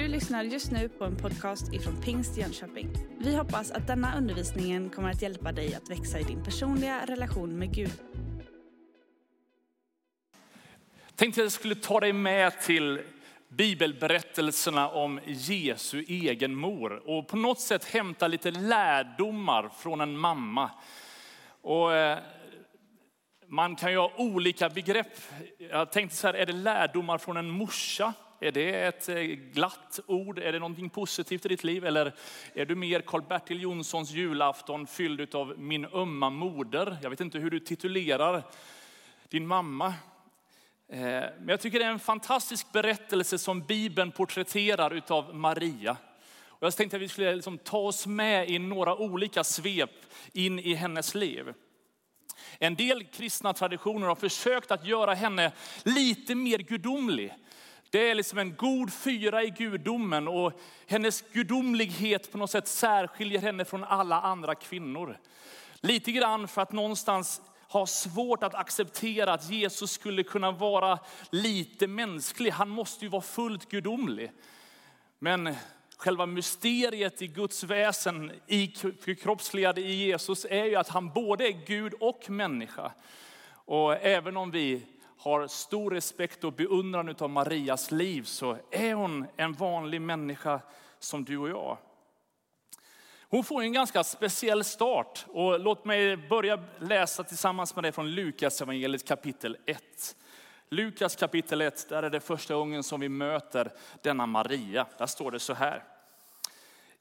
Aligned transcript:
Du 0.00 0.08
lyssnar 0.08 0.44
just 0.44 0.70
nu 0.70 0.88
på 0.88 1.04
en 1.04 1.16
podcast 1.16 1.72
ifrån 1.72 2.02
Pingst 2.02 2.36
Jönköping. 2.36 2.90
Vi 3.18 3.36
hoppas 3.36 3.70
att 3.70 3.86
denna 3.86 4.16
undervisning 4.16 4.90
kommer 4.90 5.10
att 5.10 5.22
hjälpa 5.22 5.52
dig 5.52 5.74
att 5.74 5.90
växa 5.90 6.18
i 6.18 6.22
din 6.22 6.44
personliga 6.44 7.06
relation 7.06 7.58
med 7.58 7.74
Gud. 7.74 7.92
Tänkte 11.16 11.40
jag 11.40 11.52
skulle 11.52 11.74
ta 11.74 12.00
dig 12.00 12.12
med 12.12 12.60
till 12.60 13.00
bibelberättelserna 13.48 14.88
om 14.88 15.20
Jesu 15.26 16.04
egen 16.08 16.54
mor 16.54 17.08
och 17.08 17.28
på 17.28 17.36
något 17.36 17.60
sätt 17.60 17.84
hämta 17.84 18.28
lite 18.28 18.50
lärdomar 18.50 19.70
från 19.78 20.00
en 20.00 20.18
mamma. 20.18 20.70
Och 21.60 21.94
eh, 21.94 22.18
man 23.46 23.76
kan 23.76 23.92
ju 23.92 23.98
ha 23.98 24.12
olika 24.16 24.68
begrepp. 24.68 25.18
Jag 25.58 25.92
tänkte 25.92 26.16
så 26.16 26.26
här, 26.26 26.34
är 26.34 26.46
det 26.46 26.52
lärdomar 26.52 27.18
från 27.18 27.36
en 27.36 27.50
morsa? 27.50 28.14
Är 28.42 28.52
det 28.52 28.70
ett 28.70 29.08
eh, 29.08 29.22
glatt 29.24 30.00
ord? 30.06 30.38
Är 30.38 30.52
det 30.52 30.58
någonting 30.58 30.90
positivt 30.90 31.46
i 31.46 31.48
ditt 31.48 31.64
liv? 31.64 31.84
Eller 31.84 32.14
är 32.54 32.66
du 32.66 32.74
mer 32.74 33.00
Karl-Bertil 33.00 33.62
Jonssons 33.62 34.10
julafton 34.10 34.86
fylld 34.86 35.34
av 35.34 35.58
min 35.58 35.84
ömma 35.84 36.30
moder? 36.30 36.98
Jag 37.02 37.10
vet 37.10 37.20
inte 37.20 37.38
hur 37.38 37.50
du 37.50 37.60
titulerar 37.60 38.42
din 39.28 39.46
mamma. 39.46 39.86
Eh, 40.88 41.00
men 41.00 41.48
jag 41.48 41.60
tycker 41.60 41.78
det 41.78 41.84
är 41.84 41.90
en 41.90 41.98
fantastisk 41.98 42.72
berättelse 42.72 43.38
som 43.38 43.62
Bibeln 43.62 44.12
porträtterar 44.12 44.94
utav 44.94 45.34
Maria. 45.34 45.96
Och 46.46 46.66
jag 46.66 46.76
tänkte 46.76 46.96
att 46.96 47.02
vi 47.02 47.08
skulle 47.08 47.34
liksom 47.34 47.58
ta 47.58 47.78
oss 47.78 48.06
med 48.06 48.50
i 48.50 48.58
några 48.58 48.96
olika 48.96 49.44
svep 49.44 49.90
in 50.32 50.58
i 50.58 50.74
hennes 50.74 51.14
liv. 51.14 51.54
En 52.58 52.74
del 52.74 53.04
kristna 53.04 53.52
traditioner 53.52 54.06
har 54.06 54.14
försökt 54.14 54.70
att 54.70 54.86
göra 54.86 55.14
henne 55.14 55.52
lite 55.82 56.34
mer 56.34 56.58
gudomlig. 56.58 57.34
Det 57.90 58.10
är 58.10 58.14
liksom 58.14 58.38
en 58.38 58.56
god 58.56 58.92
fyra 58.92 59.42
i 59.42 59.50
gudomen 59.50 60.28
och 60.28 60.60
hennes 60.86 61.24
gudomlighet 61.32 62.32
på 62.32 62.38
något 62.38 62.50
sätt 62.50 62.68
särskiljer 62.68 63.40
henne 63.40 63.64
från 63.64 63.84
alla 63.84 64.20
andra 64.20 64.54
kvinnor. 64.54 65.18
Lite 65.80 66.12
grann 66.12 66.48
för 66.48 66.62
att 66.62 66.72
någonstans 66.72 67.40
ha 67.68 67.86
svårt 67.86 68.42
att 68.42 68.54
acceptera 68.54 69.32
att 69.32 69.50
Jesus 69.50 69.90
skulle 69.90 70.22
kunna 70.22 70.50
vara 70.50 70.98
lite 71.30 71.86
mänsklig. 71.86 72.50
Han 72.50 72.68
måste 72.68 73.04
ju 73.04 73.08
vara 73.08 73.22
fullt 73.22 73.70
gudomlig. 73.70 74.32
Men 75.18 75.54
själva 75.96 76.26
mysteriet 76.26 77.22
i 77.22 77.26
Guds 77.26 77.64
väsen, 77.64 78.32
i 78.46 78.66
kroppsligade 79.22 79.80
i 79.80 79.94
Jesus, 79.94 80.46
är 80.50 80.64
ju 80.64 80.76
att 80.76 80.88
han 80.88 81.12
både 81.12 81.48
är 81.48 81.66
Gud 81.66 81.94
och 82.00 82.30
människa. 82.30 82.92
Och 83.52 83.96
även 83.96 84.36
om 84.36 84.50
vi 84.50 84.86
har 85.20 85.46
stor 85.46 85.90
respekt 85.90 86.44
och 86.44 86.52
beundran 86.52 87.14
av 87.18 87.30
Marias 87.30 87.90
liv 87.90 88.22
så 88.22 88.56
är 88.70 88.94
hon 88.94 89.26
en 89.36 89.52
vanlig 89.52 90.00
människa 90.00 90.60
som 90.98 91.24
du 91.24 91.38
och 91.38 91.48
jag. 91.48 91.78
Hon 93.28 93.44
får 93.44 93.62
en 93.62 93.72
ganska 93.72 94.04
speciell 94.04 94.64
start 94.64 95.26
och 95.28 95.60
låt 95.60 95.84
mig 95.84 96.16
börja 96.16 96.58
läsa 96.78 97.24
tillsammans 97.24 97.74
med 97.74 97.84
dig 97.84 97.92
från 97.92 98.10
Lukas 98.10 98.62
evangeliet 98.62 99.08
kapitel 99.08 99.56
1. 99.66 100.16
Lukas 100.68 101.16
kapitel 101.16 101.60
1, 101.60 101.88
där 101.88 102.02
är 102.02 102.10
det 102.10 102.20
första 102.20 102.54
gången 102.54 102.82
som 102.82 103.00
vi 103.00 103.08
möter 103.08 103.72
denna 104.02 104.26
Maria. 104.26 104.86
Där 104.98 105.06
står 105.06 105.30
det 105.30 105.38
så 105.38 105.54
här. 105.54 105.84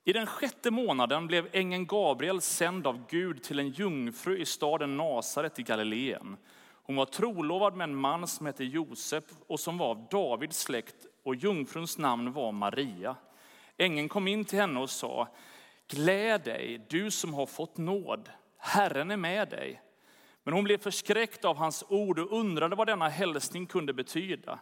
I 0.03 0.13
den 0.13 0.27
sjätte 0.27 0.71
månaden 0.71 1.27
blev 1.27 1.49
ängeln 1.51 1.85
Gabriel 1.85 2.41
sänd 2.41 2.87
av 2.87 3.05
Gud 3.09 3.43
till 3.43 3.59
en 3.59 3.69
jungfru 3.69 4.37
i 4.37 4.45
staden 4.45 4.97
Nasaret 4.97 5.59
i 5.59 5.63
Galileen. 5.63 6.37
Hon 6.89 6.95
var 6.95 7.05
trolovad 7.05 7.75
med 7.75 7.83
en 7.83 7.95
man 7.95 8.27
som 8.27 8.45
hette 8.45 8.63
Josef 8.63 9.23
och 9.47 9.59
som 9.59 9.77
var 9.77 9.89
av 9.89 10.07
Davids 10.11 10.59
släkt 10.59 10.95
och 11.23 11.35
jungfruns 11.35 11.97
namn 11.97 12.33
var 12.33 12.51
Maria. 12.51 13.15
Ängeln 13.77 14.09
kom 14.09 14.27
in 14.27 14.45
till 14.45 14.59
henne 14.59 14.79
och 14.79 14.89
sa, 14.89 15.27
gläd 15.87 16.41
dig 16.41 16.85
du 16.89 17.11
som 17.11 17.33
har 17.33 17.45
fått 17.45 17.77
nåd, 17.77 18.29
Herren 18.57 19.11
är 19.11 19.17
med 19.17 19.49
dig. 19.49 19.81
Men 20.43 20.53
hon 20.53 20.63
blev 20.63 20.77
förskräckt 20.77 21.45
av 21.45 21.57
hans 21.57 21.83
ord 21.89 22.19
och 22.19 22.39
undrade 22.39 22.75
vad 22.75 22.87
denna 22.87 23.09
hälsning 23.09 23.65
kunde 23.65 23.93
betyda. 23.93 24.59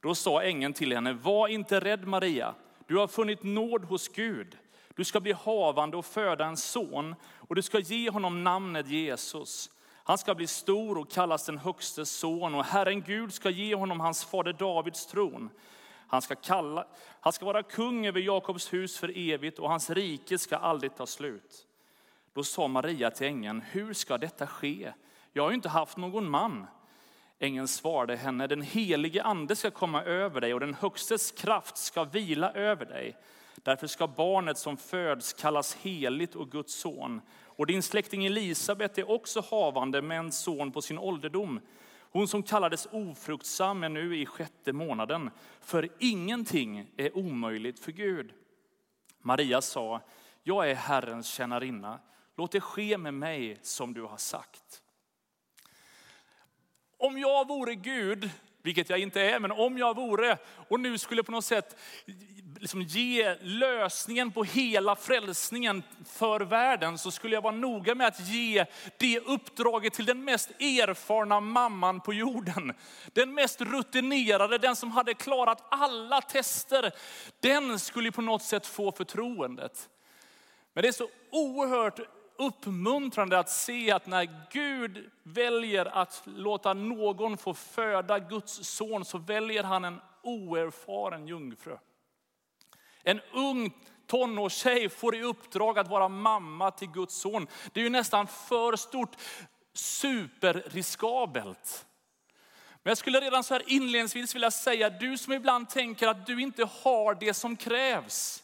Då 0.00 0.14
sa 0.14 0.42
ängeln 0.42 0.72
till 0.72 0.92
henne, 0.92 1.12
var 1.12 1.48
inte 1.48 1.80
rädd 1.80 2.06
Maria, 2.06 2.54
du 2.86 2.96
har 2.96 3.06
funnit 3.06 3.42
nåd 3.42 3.84
hos 3.84 4.08
Gud. 4.08 4.58
Du 4.94 5.04
ska 5.04 5.20
bli 5.20 5.32
havande 5.32 5.96
och 5.96 6.06
föda 6.06 6.44
en 6.44 6.56
son 6.56 7.14
och 7.36 7.54
du 7.54 7.62
ska 7.62 7.78
ge 7.78 8.10
honom 8.10 8.44
namnet 8.44 8.88
Jesus. 8.88 9.70
Han 10.06 10.18
ska 10.18 10.34
bli 10.34 10.46
stor 10.46 10.98
och 10.98 11.10
kallas 11.10 11.46
den 11.46 11.58
högste 11.58 12.06
son 12.06 12.54
och 12.54 12.64
Herren 12.64 13.02
Gud 13.02 13.34
ska 13.34 13.50
ge 13.50 13.74
honom 13.74 14.00
hans 14.00 14.24
fader 14.24 14.52
Davids 14.52 15.06
tron. 15.06 15.50
Han 16.06 16.22
ska, 16.22 16.34
kalla, 16.34 16.86
han 17.20 17.32
ska 17.32 17.44
vara 17.44 17.62
kung 17.62 18.06
över 18.06 18.20
Jakobs 18.20 18.72
hus 18.72 18.98
för 18.98 19.18
evigt 19.18 19.58
och 19.58 19.70
hans 19.70 19.90
rike 19.90 20.38
ska 20.38 20.56
aldrig 20.56 20.96
ta 20.96 21.06
slut. 21.06 21.66
Då 22.32 22.44
sa 22.44 22.68
Maria 22.68 23.10
till 23.10 23.26
ängeln, 23.26 23.60
hur 23.70 23.94
ska 23.94 24.18
detta 24.18 24.46
ske? 24.46 24.92
Jag 25.32 25.42
har 25.42 25.50
ju 25.50 25.54
inte 25.54 25.68
haft 25.68 25.96
någon 25.96 26.30
man. 26.30 26.66
Ängeln 27.38 27.68
svarade 27.68 28.16
henne, 28.16 28.46
den 28.46 28.62
helige 28.62 29.22
ande 29.22 29.56
ska 29.56 29.70
komma 29.70 30.02
över 30.02 30.40
dig 30.40 30.54
och 30.54 30.60
den 30.60 30.74
högstes 30.74 31.30
kraft 31.30 31.76
ska 31.76 32.04
vila 32.04 32.52
över 32.52 32.84
dig. 32.84 33.16
Därför 33.64 33.86
ska 33.86 34.06
barnet 34.06 34.58
som 34.58 34.76
föds 34.76 35.32
kallas 35.32 35.74
heligt 35.74 36.34
och 36.34 36.50
Guds 36.50 36.74
son. 36.74 37.20
Och 37.44 37.66
din 37.66 37.82
släkting 37.82 38.26
Elisabet 38.26 38.98
är 38.98 39.10
också 39.10 39.40
havande 39.40 40.02
med 40.02 40.18
en 40.18 40.32
son 40.32 40.72
på 40.72 40.82
sin 40.82 40.98
ålderdom. 40.98 41.60
Hon 42.00 42.28
som 42.28 42.42
kallades 42.42 42.88
ofruktsam 42.90 43.84
är 43.84 43.88
nu 43.88 44.16
i 44.16 44.26
sjätte 44.26 44.72
månaden, 44.72 45.30
för 45.60 45.88
ingenting 45.98 46.90
är 46.96 47.16
omöjligt 47.16 47.78
för 47.78 47.92
Gud. 47.92 48.32
Maria 49.18 49.60
sa, 49.60 50.00
jag 50.42 50.70
är 50.70 50.74
Herrens 50.74 51.26
tjänarinna, 51.26 52.00
låt 52.36 52.52
det 52.52 52.60
ske 52.60 52.98
med 52.98 53.14
mig 53.14 53.58
som 53.62 53.94
du 53.94 54.02
har 54.02 54.16
sagt. 54.16 54.82
Om 56.98 57.18
jag 57.18 57.48
vore 57.48 57.74
Gud, 57.74 58.30
vilket 58.62 58.90
jag 58.90 58.98
inte 58.98 59.20
är, 59.22 59.40
men 59.40 59.52
om 59.52 59.78
jag 59.78 59.96
vore 59.96 60.38
och 60.68 60.80
nu 60.80 60.98
skulle 60.98 61.22
på 61.22 61.32
något 61.32 61.44
sätt 61.44 61.76
liksom 62.60 62.82
ge 62.82 63.36
lösningen 63.40 64.32
på 64.32 64.44
hela 64.44 64.96
frälsningen 64.96 65.82
för 66.06 66.40
världen 66.40 66.98
så 66.98 67.10
skulle 67.10 67.34
jag 67.34 67.42
vara 67.42 67.54
noga 67.54 67.94
med 67.94 68.06
att 68.06 68.28
ge 68.28 68.66
det 68.96 69.20
uppdraget 69.20 69.92
till 69.92 70.04
den 70.04 70.24
mest 70.24 70.50
erfarna 70.50 71.40
mamman 71.40 72.00
på 72.00 72.12
jorden. 72.12 72.72
Den 73.12 73.34
mest 73.34 73.60
rutinerade, 73.60 74.58
den 74.58 74.76
som 74.76 74.90
hade 74.90 75.14
klarat 75.14 75.64
alla 75.68 76.20
tester. 76.20 76.92
Den 77.40 77.78
skulle 77.78 78.12
på 78.12 78.22
något 78.22 78.42
sätt 78.42 78.66
få 78.66 78.92
förtroendet. 78.92 79.88
Men 80.72 80.82
det 80.82 80.88
är 80.88 80.92
så 80.92 81.08
oerhört 81.30 82.00
uppmuntrande 82.38 83.38
att 83.38 83.50
se 83.50 83.90
att 83.90 84.06
när 84.06 84.48
Gud 84.50 85.10
väljer 85.22 85.86
att 85.86 86.22
låta 86.24 86.72
någon 86.72 87.36
få 87.36 87.54
föda 87.54 88.18
Guds 88.18 88.64
son 88.64 89.04
så 89.04 89.18
väljer 89.18 89.62
han 89.62 89.84
en 89.84 90.00
oerfaren 90.22 91.26
jungfru. 91.26 91.76
En 93.04 93.20
ung 93.32 93.72
tonårstjej 94.06 94.88
får 94.88 95.16
i 95.16 95.22
uppdrag 95.22 95.78
att 95.78 95.88
vara 95.88 96.08
mamma 96.08 96.70
till 96.70 96.88
Guds 96.88 97.14
son. 97.14 97.46
Det 97.72 97.80
är 97.80 97.84
ju 97.84 97.90
nästan 97.90 98.26
för 98.26 98.76
stort, 98.76 99.16
superriskabelt. 99.74 101.86
Men 102.82 102.90
jag 102.90 102.98
skulle 102.98 103.20
redan 103.20 103.44
så 103.44 103.54
här 103.54 103.62
inledningsvis 103.66 104.34
vilja 104.34 104.50
säga, 104.50 104.90
du 104.90 105.18
som 105.18 105.32
ibland 105.32 105.70
tänker 105.70 106.08
att 106.08 106.26
du 106.26 106.40
inte 106.40 106.68
har 106.82 107.14
det 107.14 107.34
som 107.34 107.56
krävs. 107.56 108.42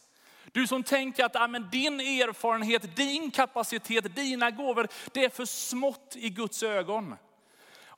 Du 0.51 0.67
som 0.67 0.83
tänker 0.83 1.25
att 1.25 1.35
ja, 1.35 1.47
men 1.47 1.69
din 1.69 1.99
erfarenhet, 1.99 2.95
din 2.95 3.31
kapacitet, 3.31 4.15
dina 4.15 4.51
gåvor, 4.51 4.87
det 5.11 5.25
är 5.25 5.29
för 5.29 5.45
smått 5.45 6.15
i 6.15 6.29
Guds 6.29 6.63
ögon. 6.63 7.15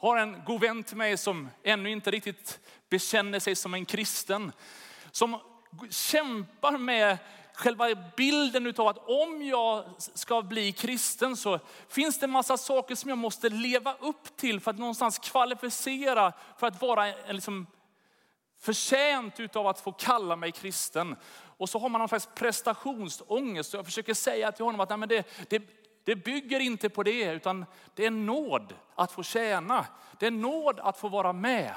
Jag 0.01 0.07
har 0.07 0.17
en 0.17 0.41
god 0.45 0.61
vän 0.61 0.83
till 0.83 0.97
mig 0.97 1.17
som 1.17 1.49
ännu 1.63 1.91
inte 1.91 2.11
riktigt 2.11 2.59
bekänner 2.89 3.39
sig 3.39 3.55
som 3.55 3.73
en 3.73 3.85
kristen. 3.85 4.51
Som 5.11 5.39
kämpar 5.89 6.77
med 6.77 7.17
själva 7.53 7.95
bilden 8.17 8.73
av 8.77 8.87
att 8.87 9.09
om 9.09 9.43
jag 9.43 9.85
ska 9.97 10.41
bli 10.41 10.71
kristen 10.71 11.37
så 11.37 11.59
finns 11.87 12.19
det 12.19 12.25
en 12.25 12.31
massa 12.31 12.57
saker 12.57 12.95
som 12.95 13.09
jag 13.09 13.17
måste 13.17 13.49
leva 13.49 13.93
upp 13.93 14.37
till 14.37 14.59
för 14.59 14.71
att 14.71 14.79
någonstans 14.79 15.19
kvalificera 15.19 16.33
för 16.57 16.67
att 16.67 16.81
vara 16.81 17.05
liksom 17.29 17.67
förtjänt 18.59 19.55
av 19.55 19.67
att 19.67 19.79
få 19.79 19.91
kalla 19.91 20.35
mig 20.35 20.51
kristen. 20.51 21.15
Och 21.57 21.69
så 21.69 21.79
har 21.79 21.89
man 21.89 21.99
någon 21.99 22.09
slags 22.09 22.29
prestationsångest. 22.35 23.73
Och 23.73 23.77
jag 23.77 23.85
försöker 23.85 24.13
säga 24.13 24.51
till 24.51 24.65
honom 24.65 24.81
att 24.81 24.89
nej, 24.89 24.97
men 24.97 25.09
det, 25.09 25.49
det, 25.49 25.63
det 26.03 26.15
bygger 26.15 26.59
inte 26.59 26.89
på 26.89 27.03
det, 27.03 27.23
utan 27.23 27.65
det 27.95 28.05
är 28.05 28.11
nåd 28.11 28.73
att 28.95 29.11
få 29.11 29.23
tjäna. 29.23 29.85
Det 30.19 30.27
är 30.27 30.31
nåd 30.31 30.79
att 30.79 30.97
få 30.97 31.07
vara 31.09 31.33
med. 31.33 31.75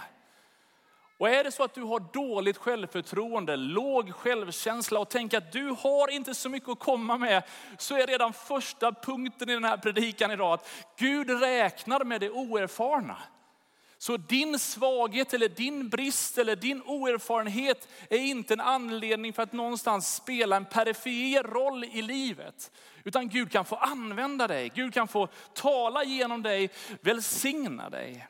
Och 1.18 1.28
är 1.28 1.44
det 1.44 1.52
så 1.52 1.62
att 1.62 1.74
du 1.74 1.82
har 1.82 2.00
dåligt 2.12 2.56
självförtroende, 2.56 3.56
låg 3.56 4.14
självkänsla 4.14 5.00
och 5.00 5.08
tänker 5.08 5.38
att 5.38 5.52
du 5.52 5.68
har 5.68 6.10
inte 6.10 6.34
så 6.34 6.48
mycket 6.48 6.68
att 6.68 6.78
komma 6.78 7.18
med, 7.18 7.42
så 7.78 7.94
är 7.94 8.06
redan 8.06 8.32
första 8.32 8.92
punkten 8.92 9.50
i 9.50 9.52
den 9.52 9.64
här 9.64 9.76
predikan 9.76 10.30
idag 10.30 10.52
att 10.52 10.68
Gud 10.98 11.40
räknar 11.40 12.04
med 12.04 12.20
det 12.20 12.30
oerfarna. 12.30 13.16
Så 13.98 14.16
din 14.16 14.58
svaghet 14.58 15.34
eller 15.34 15.48
din 15.48 15.88
brist 15.88 16.38
eller 16.38 16.56
din 16.56 16.82
oerfarenhet 16.82 17.88
är 18.10 18.18
inte 18.18 18.54
en 18.54 18.60
anledning 18.60 19.32
för 19.32 19.42
att 19.42 19.52
någonstans 19.52 20.14
spela 20.14 20.56
en 20.56 20.64
perifer 20.64 21.42
roll 21.42 21.84
i 21.84 22.02
livet. 22.02 22.70
Utan 23.04 23.28
Gud 23.28 23.52
kan 23.52 23.64
få 23.64 23.76
använda 23.76 24.46
dig, 24.46 24.72
Gud 24.74 24.94
kan 24.94 25.08
få 25.08 25.28
tala 25.54 26.04
genom 26.04 26.42
dig, 26.42 26.70
välsigna 27.00 27.90
dig. 27.90 28.26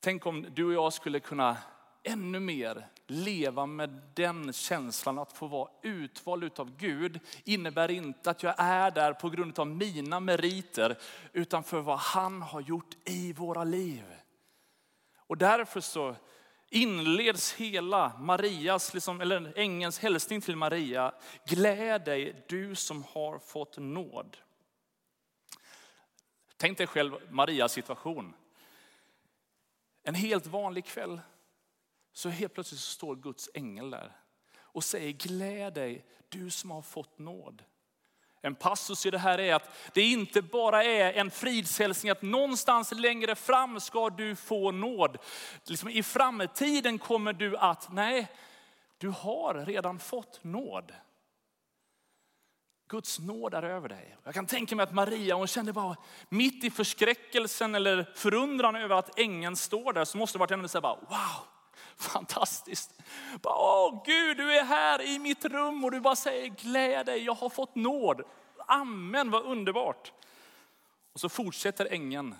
Tänk 0.00 0.26
om 0.26 0.46
du 0.54 0.64
och 0.64 0.72
jag 0.72 0.92
skulle 0.92 1.20
kunna 1.20 1.56
ännu 2.02 2.40
mer 2.40 2.88
leva 3.06 3.66
med 3.66 4.02
den 4.14 4.52
känslan 4.52 5.18
att 5.18 5.32
få 5.32 5.46
vara 5.46 5.70
utvald 5.82 6.60
av 6.60 6.76
Gud 6.76 7.20
innebär 7.44 7.90
inte 7.90 8.30
att 8.30 8.42
jag 8.42 8.54
är 8.58 8.90
där 8.90 9.12
på 9.12 9.30
grund 9.30 9.58
av 9.58 9.66
mina 9.66 10.20
meriter, 10.20 10.98
utan 11.32 11.64
för 11.64 11.80
vad 11.80 11.98
han 11.98 12.42
har 12.42 12.60
gjort 12.60 12.96
i 13.04 13.32
våra 13.32 13.64
liv. 13.64 14.04
Och 15.16 15.38
därför 15.38 15.80
så 15.80 16.16
inleds 16.70 17.52
hela 17.52 18.12
Marias, 18.18 18.94
liksom, 18.94 19.20
eller 19.20 19.52
ängelns 19.56 19.98
hälsning 19.98 20.40
till 20.40 20.56
Maria. 20.56 21.12
Gläd 21.46 22.04
dig 22.04 22.44
du 22.48 22.74
som 22.74 23.04
har 23.04 23.38
fått 23.38 23.78
nåd. 23.78 24.36
Tänk 26.56 26.78
dig 26.78 26.86
själv 26.86 27.16
Marias 27.30 27.72
situation. 27.72 28.34
En 30.08 30.14
helt 30.14 30.46
vanlig 30.46 30.84
kväll 30.84 31.20
så 32.12 32.28
helt 32.28 32.54
plötsligt 32.54 32.80
så 32.80 32.90
står 32.90 33.16
Guds 33.16 33.50
ängel 33.54 33.90
där 33.90 34.16
och 34.58 34.84
säger 34.84 35.12
gläd 35.12 35.74
dig 35.74 36.04
du 36.28 36.50
som 36.50 36.70
har 36.70 36.82
fått 36.82 37.18
nåd. 37.18 37.64
En 38.40 38.54
passus 38.54 39.06
i 39.06 39.10
det 39.10 39.18
här 39.18 39.38
är 39.38 39.54
att 39.54 39.90
det 39.94 40.02
inte 40.02 40.42
bara 40.42 40.84
är 40.84 41.12
en 41.12 41.30
fridshälsning 41.30 42.10
att 42.10 42.22
någonstans 42.22 42.92
längre 42.92 43.34
fram 43.34 43.80
ska 43.80 44.10
du 44.10 44.36
få 44.36 44.70
nåd. 44.70 45.18
Liksom 45.64 45.88
I 45.88 46.02
framtiden 46.02 46.98
kommer 46.98 47.32
du 47.32 47.56
att, 47.56 47.92
nej, 47.92 48.28
du 48.98 49.08
har 49.08 49.54
redan 49.54 49.98
fått 49.98 50.44
nåd. 50.44 50.92
Guds 52.88 53.18
nåd 53.18 53.54
är 53.54 53.62
över 53.62 53.88
dig. 53.88 54.16
Jag 54.24 54.34
kan 54.34 54.46
tänka 54.46 54.76
mig 54.76 54.82
att 54.82 54.94
Maria, 54.94 55.34
hon 55.34 55.46
kände 55.46 55.72
bara 55.72 55.96
mitt 56.28 56.64
i 56.64 56.70
förskräckelsen 56.70 57.74
eller 57.74 58.12
förundran 58.14 58.76
över 58.76 58.96
att 58.96 59.18
ängeln 59.18 59.56
står 59.56 59.92
där, 59.92 60.04
så 60.04 60.18
måste 60.18 60.38
det 60.38 60.40
varit 60.40 60.50
henne 60.50 60.68
så 60.68 60.80
bara, 60.80 60.94
wow, 60.94 61.46
fantastiskt. 61.96 63.00
Åh 63.42 64.02
Gud, 64.06 64.36
du 64.36 64.58
är 64.58 64.64
här 64.64 65.02
i 65.02 65.18
mitt 65.18 65.44
rum 65.44 65.84
och 65.84 65.90
du 65.90 66.00
bara 66.00 66.16
säger 66.16 66.48
gläd 66.48 67.06
dig, 67.06 67.24
jag 67.24 67.34
har 67.34 67.48
fått 67.48 67.74
nåd. 67.74 68.22
Amen, 68.66 69.30
vad 69.30 69.44
underbart. 69.44 70.12
Och 71.12 71.20
så 71.20 71.28
fortsätter 71.28 71.92
ängeln. 71.92 72.34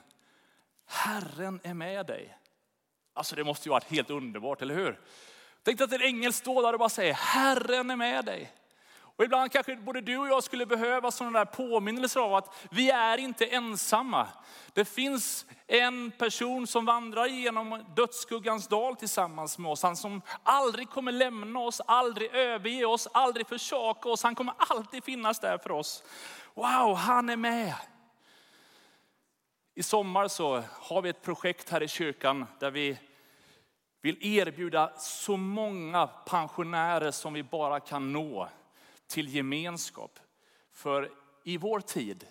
Herren 0.86 1.60
är 1.62 1.74
med 1.74 2.06
dig. 2.06 2.38
Alltså 3.14 3.36
det 3.36 3.44
måste 3.44 3.68
ju 3.68 3.70
varit 3.70 3.90
helt 3.90 4.10
underbart, 4.10 4.62
eller 4.62 4.74
hur? 4.74 5.00
Tänk 5.62 5.80
att 5.80 5.92
en 5.92 6.02
ängel 6.02 6.32
står 6.32 6.62
där 6.62 6.72
och 6.72 6.78
bara 6.78 6.88
säger, 6.88 7.14
Herren 7.14 7.90
är 7.90 7.96
med 7.96 8.24
dig. 8.24 8.52
Och 9.19 9.25
ibland 9.25 9.53
kanske 9.53 9.76
både 9.76 10.00
du 10.00 10.19
och 10.19 10.29
jag 10.29 10.44
skulle 10.44 10.67
behöva 10.67 11.11
sådana 11.11 11.38
där 11.38 11.44
påminnelser 11.44 12.20
av 12.20 12.35
att 12.35 12.69
vi 12.70 12.91
är 12.91 13.19
inte 13.19 13.47
ensamma. 13.47 14.26
Det 14.73 14.85
finns 14.85 15.47
en 15.67 16.11
person 16.11 16.67
som 16.67 16.85
vandrar 16.85 17.26
genom 17.26 17.85
dödsskuggans 17.97 18.69
dal 18.69 18.97
tillsammans 18.97 19.59
med 19.59 19.70
oss. 19.70 19.82
Han 19.82 19.97
som 19.97 20.23
aldrig 20.43 20.91
kommer 20.91 21.12
lämna 21.12 21.61
oss, 21.61 21.81
aldrig 21.87 22.35
överge 22.35 22.85
oss, 22.85 23.09
aldrig 23.12 23.47
försaka 23.47 24.09
oss. 24.09 24.23
Han 24.23 24.35
kommer 24.35 24.55
alltid 24.59 25.05
finnas 25.05 25.41
där 25.41 25.59
för 25.59 25.70
oss. 25.70 26.05
Wow, 26.55 26.94
han 26.94 27.29
är 27.29 27.37
med. 27.37 27.75
I 29.75 29.82
sommar 29.82 30.29
så 30.29 30.62
har 30.81 31.03
vi 31.03 31.09
ett 31.09 31.23
projekt 31.23 31.70
här 31.70 31.82
i 31.82 31.88
kyrkan 31.88 32.47
där 32.59 32.70
vi 32.70 32.99
vill 34.03 34.38
erbjuda 34.38 34.93
så 34.99 35.37
många 35.37 36.06
pensionärer 36.06 37.11
som 37.11 37.32
vi 37.32 37.43
bara 37.43 37.81
kan 37.81 38.12
nå 38.12 38.49
till 39.08 39.34
gemenskap. 39.34 40.19
För 40.72 41.10
i 41.44 41.56
vår 41.56 41.81
tid, 41.81 42.26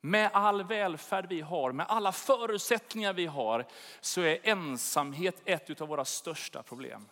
med 0.00 0.30
all 0.32 0.62
välfärd 0.62 1.26
vi 1.28 1.40
har, 1.40 1.72
med 1.72 1.86
alla 1.88 2.12
förutsättningar 2.12 3.12
vi 3.12 3.26
har, 3.26 3.66
så 4.00 4.20
är 4.20 4.38
ensamhet 4.42 5.42
ett 5.44 5.80
av 5.80 5.88
våra 5.88 6.04
största 6.04 6.62
problem. 6.62 7.08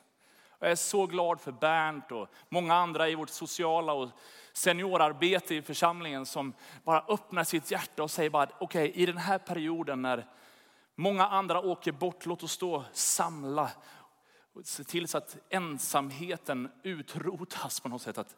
Jag 0.58 0.70
är 0.70 0.76
så 0.76 1.06
glad 1.06 1.40
för 1.40 1.52
Bernt 1.52 2.12
och 2.12 2.28
många 2.48 2.74
andra 2.74 3.08
i 3.08 3.14
vårt 3.14 3.28
sociala 3.28 3.92
och 3.92 4.08
seniorarbete 4.52 5.54
i 5.54 5.62
församlingen 5.62 6.26
som 6.26 6.52
bara 6.84 7.04
öppnar 7.08 7.44
sitt 7.44 7.70
hjärta 7.70 8.02
och 8.02 8.10
säger 8.10 8.30
bara, 8.30 8.50
okej 8.58 8.90
okay, 8.90 9.02
i 9.02 9.06
den 9.06 9.16
här 9.16 9.38
perioden 9.38 10.02
när 10.02 10.26
många 10.94 11.26
andra 11.26 11.60
åker 11.60 11.92
bort, 11.92 12.26
låt 12.26 12.42
oss 12.42 12.58
då 12.58 12.84
samla 12.92 13.70
och 14.52 14.66
se 14.66 14.84
till 14.84 15.08
så 15.08 15.18
att 15.18 15.36
ensamheten 15.48 16.70
utrotas 16.82 17.80
på 17.80 17.88
något 17.88 18.02
sätt. 18.02 18.18
Att 18.18 18.36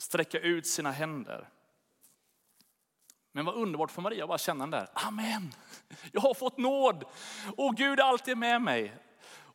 sträcka 0.00 0.38
ut 0.38 0.66
sina 0.66 0.90
händer. 0.90 1.48
Men 3.32 3.44
vad 3.44 3.54
underbart 3.54 3.90
för 3.90 4.02
Maria 4.02 4.24
att 4.24 4.28
bara 4.28 4.38
känna 4.38 4.62
den 4.62 4.70
där, 4.70 4.88
amen, 4.94 5.54
jag 6.12 6.20
har 6.20 6.34
fått 6.34 6.58
nåd 6.58 7.04
och 7.56 7.76
Gud 7.76 8.00
är 8.00 8.04
alltid 8.04 8.38
med 8.38 8.62
mig. 8.62 8.96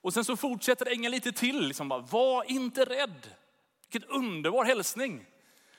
Och 0.01 0.13
sen 0.13 0.25
så 0.25 0.37
fortsätter 0.37 0.91
ängeln 0.91 1.11
lite 1.11 1.31
till, 1.31 1.67
liksom 1.67 1.89
bara, 1.89 1.99
var 1.99 2.51
inte 2.51 2.85
rädd. 2.85 3.29
Vilken 3.91 4.09
underbar 4.09 4.65
hälsning. 4.65 5.25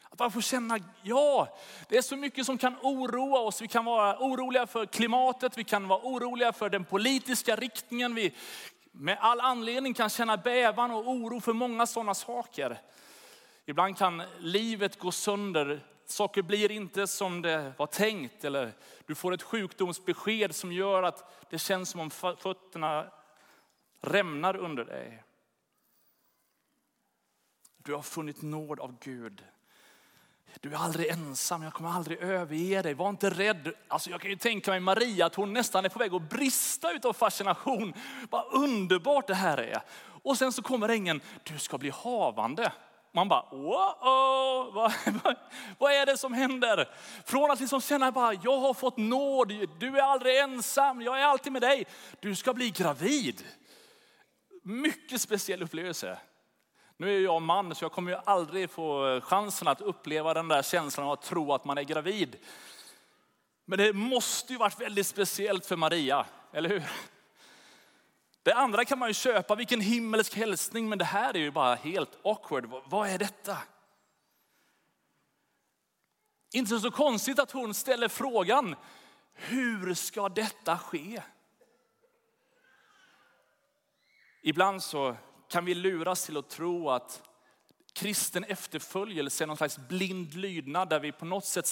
Att 0.02 0.18
bara 0.18 0.30
få 0.30 0.40
känna, 0.40 0.78
ja, 1.02 1.58
det 1.88 1.96
är 1.96 2.02
så 2.02 2.16
mycket 2.16 2.46
som 2.46 2.58
kan 2.58 2.76
oroa 2.82 3.38
oss. 3.40 3.62
Vi 3.62 3.68
kan 3.68 3.84
vara 3.84 4.18
oroliga 4.18 4.66
för 4.66 4.86
klimatet, 4.86 5.58
vi 5.58 5.64
kan 5.64 5.88
vara 5.88 6.00
oroliga 6.02 6.52
för 6.52 6.70
den 6.70 6.84
politiska 6.84 7.56
riktningen. 7.56 8.14
Vi 8.14 8.34
med 8.92 9.18
all 9.20 9.40
anledning 9.40 9.94
kan 9.94 10.10
känna 10.10 10.36
bävan 10.36 10.90
och 10.90 11.08
oro 11.08 11.40
för 11.40 11.52
många 11.52 11.86
sådana 11.86 12.14
saker. 12.14 12.80
Ibland 13.66 13.98
kan 13.98 14.22
livet 14.38 14.98
gå 14.98 15.12
sönder. 15.12 15.80
Saker 16.04 16.42
blir 16.42 16.70
inte 16.70 17.06
som 17.06 17.42
det 17.42 17.72
var 17.78 17.86
tänkt. 17.86 18.44
Eller 18.44 18.72
du 19.06 19.14
får 19.14 19.34
ett 19.34 19.42
sjukdomsbesked 19.42 20.54
som 20.54 20.72
gör 20.72 21.02
att 21.02 21.46
det 21.50 21.58
känns 21.58 21.90
som 21.90 22.00
om 22.00 22.10
fötterna 22.10 23.06
rämnar 24.00 24.56
under 24.56 24.84
dig. 24.84 25.22
Du 27.76 27.94
har 27.94 28.02
funnit 28.02 28.42
nåd 28.42 28.80
av 28.80 28.96
Gud. 29.00 29.44
Du 30.60 30.72
är 30.72 30.76
aldrig 30.76 31.06
ensam, 31.06 31.62
jag 31.62 31.72
kommer 31.72 31.90
aldrig 31.90 32.18
överge 32.18 32.82
dig. 32.82 32.94
Var 32.94 33.08
inte 33.08 33.30
rädd. 33.30 33.72
Alltså 33.88 34.10
jag 34.10 34.20
kan 34.20 34.30
ju 34.30 34.36
tänka 34.36 34.70
mig 34.70 34.80
Maria, 34.80 35.26
att 35.26 35.34
hon 35.34 35.52
nästan 35.52 35.84
är 35.84 35.88
på 35.88 35.98
väg 35.98 36.14
att 36.14 36.30
brista 36.30 36.88
av 37.04 37.12
fascination. 37.12 37.94
Vad 38.30 38.52
underbart 38.52 39.26
det 39.26 39.34
här 39.34 39.58
är. 39.58 39.82
Och 40.22 40.38
sen 40.38 40.52
så 40.52 40.62
kommer 40.62 40.88
ängeln, 40.88 41.20
du 41.42 41.58
ska 41.58 41.78
bli 41.78 41.90
havande. 41.90 42.72
Man 43.16 43.28
bara, 43.28 43.44
wow, 43.50 44.74
vad, 44.74 44.92
vad, 45.24 45.36
vad, 45.78 45.92
är 45.92 46.06
det 46.06 46.16
som 46.16 46.32
händer? 46.32 46.88
Från 47.24 47.50
att 47.50 47.60
liksom 47.60 47.80
känna 47.80 48.12
bara, 48.12 48.34
jag 48.34 48.58
har 48.58 48.74
fått 48.74 48.96
nåd, 48.96 49.52
du 49.78 49.98
är 49.98 50.02
aldrig 50.02 50.38
ensam, 50.38 51.02
jag 51.02 51.20
är 51.20 51.24
alltid 51.24 51.52
med 51.52 51.62
dig. 51.62 51.86
Du 52.20 52.34
ska 52.34 52.54
bli 52.54 52.70
gravid. 52.70 53.44
Mycket 54.62 55.20
speciell 55.20 55.62
upplevelse. 55.62 56.18
Nu 56.96 57.16
är 57.16 57.20
jag 57.20 57.42
man 57.42 57.74
så 57.74 57.84
jag 57.84 57.92
kommer 57.92 58.12
ju 58.12 58.18
aldrig 58.24 58.70
få 58.70 59.20
chansen 59.20 59.68
att 59.68 59.80
uppleva 59.80 60.34
den 60.34 60.48
där 60.48 60.62
känslan 60.62 61.06
av 61.06 61.12
att 61.12 61.22
tro 61.22 61.52
att 61.52 61.64
man 61.64 61.78
är 61.78 61.82
gravid. 61.82 62.36
Men 63.64 63.78
det 63.78 63.92
måste 63.92 64.52
ju 64.52 64.58
varit 64.58 64.80
väldigt 64.80 65.06
speciellt 65.06 65.66
för 65.66 65.76
Maria, 65.76 66.26
eller 66.52 66.68
hur? 66.68 66.82
Det 68.46 68.54
andra 68.54 68.84
kan 68.84 68.98
man 68.98 69.08
ju 69.08 69.14
köpa, 69.14 69.54
vilken 69.54 69.80
himmelsk 69.80 70.34
hälsning, 70.34 70.88
men 70.88 70.98
det 70.98 71.04
här 71.04 71.34
är 71.34 71.38
ju 71.38 71.50
bara 71.50 71.74
helt 71.74 72.18
awkward. 72.22 72.70
Vad 72.84 73.08
är 73.08 73.18
detta? 73.18 73.58
Inte 76.52 76.80
så 76.80 76.90
konstigt 76.90 77.38
att 77.38 77.50
hon 77.50 77.74
ställer 77.74 78.08
frågan, 78.08 78.76
hur 79.32 79.94
ska 79.94 80.28
detta 80.28 80.78
ske? 80.78 81.22
Ibland 84.42 84.82
så 84.82 85.16
kan 85.48 85.64
vi 85.64 85.74
luras 85.74 86.26
till 86.26 86.36
att 86.36 86.50
tro 86.50 86.90
att 86.90 87.22
kristen 87.92 88.44
efterföljelse 88.44 89.44
är 89.44 89.46
någon 89.46 89.56
slags 89.56 89.78
blind 89.78 90.34
lydnad 90.34 90.88
där 90.88 91.00
vi 91.00 91.12
på 91.12 91.24
något 91.24 91.46
sätt 91.46 91.66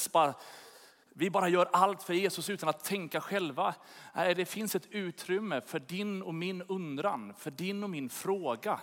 vi 1.16 1.30
bara 1.30 1.48
gör 1.48 1.68
allt 1.72 2.02
för 2.02 2.14
Jesus 2.14 2.50
utan 2.50 2.68
att 2.68 2.84
tänka 2.84 3.20
själva. 3.20 3.74
Nej, 4.14 4.34
det 4.34 4.44
finns 4.44 4.74
ett 4.74 4.86
utrymme 4.90 5.60
för 5.60 5.78
din 5.78 6.22
och 6.22 6.34
min 6.34 6.62
undran, 6.62 7.34
för 7.38 7.50
din 7.50 7.84
och 7.84 7.90
min 7.90 8.10
fråga. 8.10 8.80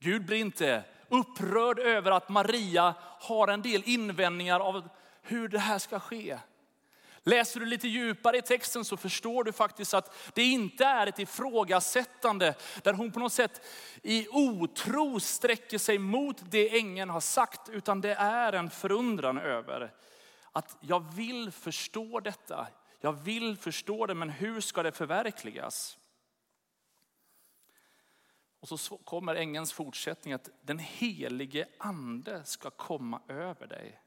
Gud 0.00 0.26
blir 0.26 0.36
inte 0.36 0.84
upprörd 1.08 1.78
över 1.78 2.10
att 2.10 2.28
Maria 2.28 2.94
har 3.20 3.48
en 3.48 3.62
del 3.62 3.82
invändningar 3.86 4.60
av 4.60 4.88
hur 5.22 5.48
det 5.48 5.58
här 5.58 5.78
ska 5.78 6.00
ske. 6.00 6.38
Läser 7.26 7.60
du 7.60 7.66
lite 7.66 7.88
djupare 7.88 8.36
i 8.38 8.42
texten 8.42 8.84
så 8.84 8.96
förstår 8.96 9.44
du 9.44 9.52
faktiskt 9.52 9.94
att 9.94 10.32
det 10.34 10.42
inte 10.42 10.84
är 10.84 11.06
ett 11.06 11.18
ifrågasättande 11.18 12.54
där 12.82 12.92
hon 12.92 13.12
på 13.12 13.20
något 13.20 13.32
sätt 13.32 13.66
i 14.02 14.28
otro 14.30 15.20
sträcker 15.20 15.78
sig 15.78 15.98
mot 15.98 16.50
det 16.50 16.78
ängeln 16.78 17.10
har 17.10 17.20
sagt, 17.20 17.68
utan 17.68 18.00
det 18.00 18.14
är 18.14 18.52
en 18.52 18.70
förundran 18.70 19.38
över 19.38 19.92
att 20.54 20.76
jag 20.80 21.14
vill 21.14 21.50
förstå 21.50 22.20
detta. 22.20 22.66
jag 23.00 23.12
vill 23.12 23.56
förstå 23.56 24.06
det, 24.06 24.14
men 24.14 24.30
hur 24.30 24.60
ska 24.60 24.82
det 24.82 24.92
förverkligas? 24.92 25.98
Och 28.60 28.80
så 28.80 28.96
kommer 28.98 29.34
ängelns 29.34 29.72
fortsättning 29.72 30.34
att 30.34 30.48
den 30.60 30.78
helige 30.78 31.68
ande 31.78 32.44
ska 32.44 32.70
komma 32.70 33.22
över 33.28 33.66
dig. 33.66 34.00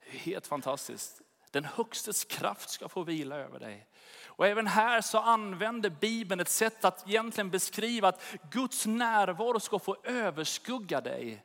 Helt 0.00 0.46
fantastiskt. 0.46 1.20
Den 1.50 1.64
högstes 1.64 2.24
kraft 2.24 2.70
ska 2.70 2.88
få 2.88 3.02
vila 3.02 3.36
över 3.36 3.58
dig. 3.58 3.88
Och 4.26 4.46
även 4.46 4.66
här 4.66 5.00
så 5.00 5.18
använder 5.18 5.90
Bibeln 5.90 6.40
ett 6.40 6.48
sätt 6.48 6.84
att 6.84 7.08
egentligen 7.08 7.50
beskriva 7.50 8.08
att 8.08 8.34
Guds 8.50 8.86
närvaro 8.86 9.60
ska 9.60 9.78
få 9.78 9.96
överskugga 10.04 11.00
dig. 11.00 11.44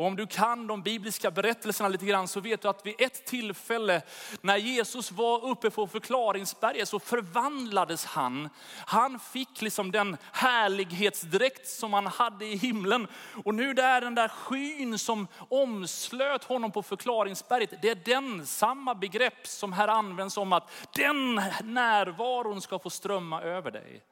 Och 0.00 0.06
om 0.06 0.16
du 0.16 0.26
kan 0.26 0.66
de 0.66 0.82
bibliska 0.82 1.30
berättelserna 1.30 1.88
lite 1.88 2.06
grann 2.06 2.28
så 2.28 2.40
vet 2.40 2.62
du 2.62 2.68
att 2.68 2.86
vid 2.86 2.94
ett 2.98 3.24
tillfälle 3.24 4.02
när 4.40 4.56
Jesus 4.56 5.12
var 5.12 5.44
uppe 5.44 5.70
på 5.70 5.86
förklaringsberget 5.86 6.88
så 6.88 6.98
förvandlades 6.98 8.04
han. 8.04 8.48
Han 8.86 9.18
fick 9.18 9.62
liksom 9.62 9.90
den 9.90 10.16
härlighetsdräkt 10.32 11.68
som 11.68 11.92
han 11.92 12.06
hade 12.06 12.46
i 12.46 12.56
himlen. 12.56 13.06
Och 13.44 13.54
nu 13.54 13.74
det 13.74 13.82
är 13.82 14.00
den 14.00 14.14
där 14.14 14.28
skyn 14.28 14.98
som 14.98 15.26
omslöt 15.48 16.44
honom 16.44 16.72
på 16.72 16.82
förklaringsberget. 16.82 17.82
Det 17.82 17.90
är 17.90 17.94
den 18.04 18.46
samma 18.46 18.94
begrepp 18.94 19.46
som 19.46 19.72
här 19.72 19.88
används 19.88 20.36
om 20.36 20.52
att 20.52 20.70
den 20.96 21.34
närvaron 21.64 22.60
ska 22.60 22.78
få 22.78 22.90
strömma 22.90 23.42
över 23.42 23.70
dig. 23.70 24.02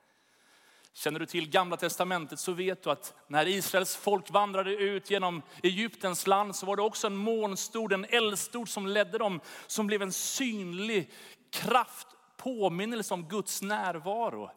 Känner 0.99 1.21
du 1.21 1.27
till 1.27 1.51
gamla 1.51 1.77
testamentet 1.77 2.41
så 2.41 2.53
vet 2.53 2.83
du 2.83 2.91
att 2.91 3.15
när 3.27 3.47
Israels 3.49 3.97
folk 3.97 4.31
vandrade 4.31 4.71
ut 4.71 5.11
genom 5.11 5.43
Egyptens 5.63 6.27
land 6.27 6.57
så 6.57 6.67
var 6.67 6.77
det 6.77 6.83
också 6.83 7.07
en 7.07 7.17
månstod, 7.17 7.93
en 7.93 8.05
eldstod 8.05 8.69
som 8.69 8.87
ledde 8.87 9.19
dem, 9.19 9.41
som 9.67 9.87
blev 9.87 10.03
en 10.03 10.13
synlig 10.13 11.11
kraft, 11.51 12.07
påminnelse 12.37 13.15
om 13.15 13.29
Guds 13.29 13.63
närvaro. 13.63 14.51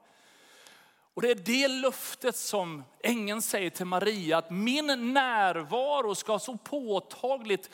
Och 1.13 1.21
det 1.21 1.31
är 1.31 1.35
det 1.35 1.67
löftet 1.67 2.35
som 2.35 2.83
ängeln 3.03 3.41
säger 3.41 3.69
till 3.69 3.85
Maria, 3.85 4.37
att 4.37 4.49
min 4.49 5.13
närvaro 5.13 6.15
ska 6.15 6.39
så 6.39 6.57
påtagligt 6.57 7.69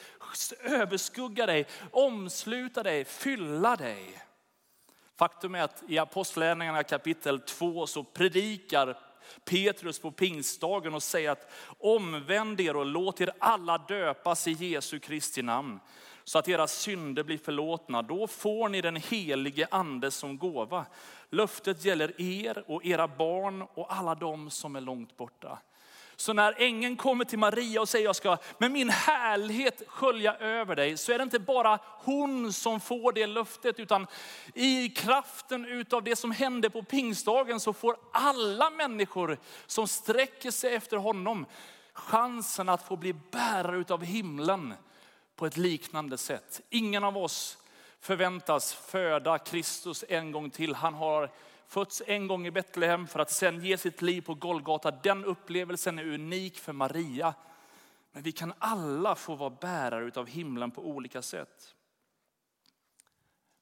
överskugga 0.59 1.45
dig, 1.45 1.67
omsluta 1.91 2.83
dig, 2.83 3.05
fylla 3.05 3.75
dig. 3.75 4.26
Faktum 5.17 5.55
är 5.55 5.61
att 5.61 5.83
i 5.87 5.97
Apostlagärningarna 5.97 6.83
kapitel 6.83 7.39
2 7.39 7.87
så 7.87 8.03
predikar 8.03 8.97
Petrus 9.45 9.99
på 9.99 10.11
pingstdagen 10.11 10.93
och 10.93 11.03
säger 11.03 11.31
att 11.31 11.51
omvänd 11.79 12.59
er 12.59 12.75
och 12.75 12.85
låt 12.85 13.21
er 13.21 13.31
alla 13.39 13.77
döpas 13.77 14.47
i 14.47 14.51
Jesu 14.51 14.99
Kristi 14.99 15.41
namn 15.41 15.79
så 16.23 16.39
att 16.39 16.47
era 16.47 16.67
synder 16.67 17.23
blir 17.23 17.37
förlåtna. 17.37 18.01
Då 18.01 18.27
får 18.27 18.69
ni 18.69 18.81
den 18.81 18.95
helige 18.95 19.67
ande 19.71 20.11
som 20.11 20.37
gåva. 20.37 20.85
Löftet 21.29 21.85
gäller 21.85 22.21
er 22.21 22.63
och 22.67 22.85
era 22.85 23.07
barn 23.07 23.61
och 23.61 23.93
alla 23.93 24.15
de 24.15 24.49
som 24.49 24.75
är 24.75 24.81
långt 24.81 25.17
borta. 25.17 25.59
Så 26.19 26.33
när 26.33 26.61
ängeln 26.61 26.97
kommer 26.97 27.25
till 27.25 27.39
Maria 27.39 27.81
och 27.81 27.89
säger 27.89 28.05
jag 28.05 28.15
ska 28.15 28.37
med 28.57 28.71
min 28.71 28.89
härlighet 28.89 29.81
skölja 29.87 30.35
över 30.35 30.75
dig, 30.75 30.97
så 30.97 31.11
är 31.11 31.17
det 31.17 31.23
inte 31.23 31.39
bara 31.39 31.79
hon 31.83 32.53
som 32.53 32.79
får 32.79 33.11
det 33.11 33.27
löftet, 33.27 33.79
utan 33.79 34.07
i 34.53 34.89
kraften 34.89 35.65
utav 35.65 36.03
det 36.03 36.15
som 36.15 36.31
hände 36.31 36.69
på 36.69 36.83
pingstdagen 36.83 37.59
så 37.59 37.73
får 37.73 37.97
alla 38.11 38.69
människor 38.69 39.37
som 39.65 39.87
sträcker 39.87 40.51
sig 40.51 40.75
efter 40.75 40.97
honom 40.97 41.45
chansen 41.93 42.69
att 42.69 42.87
få 42.87 42.95
bli 42.95 43.13
bärare 43.13 43.77
utav 43.77 44.03
himlen 44.03 44.73
på 45.35 45.45
ett 45.45 45.57
liknande 45.57 46.17
sätt. 46.17 46.61
Ingen 46.69 47.03
av 47.03 47.17
oss 47.17 47.57
förväntas 47.99 48.73
föda 48.73 49.37
Kristus 49.37 50.03
en 50.09 50.31
gång 50.31 50.49
till. 50.49 50.75
Han 50.75 50.93
har 50.93 51.31
fötts 51.67 52.01
en 52.07 52.27
gång 52.27 52.47
i 52.47 52.51
Betlehem 52.51 53.07
för 53.07 53.19
att 53.19 53.31
sen 53.31 53.65
ge 53.65 53.77
sitt 53.77 54.01
liv 54.01 54.21
på 54.21 54.33
Golgata. 54.33 54.91
Den 54.91 55.25
upplevelsen 55.25 55.99
är 55.99 56.13
unik 56.13 56.59
för 56.59 56.73
Maria. 56.73 57.33
Men 58.11 58.23
vi 58.23 58.31
kan 58.31 58.53
alla 58.59 59.15
få 59.15 59.35
vara 59.35 59.49
bärare 59.49 60.11
av 60.19 60.27
himlen 60.27 60.71
på 60.71 60.87
olika 60.87 61.21
sätt. 61.21 61.75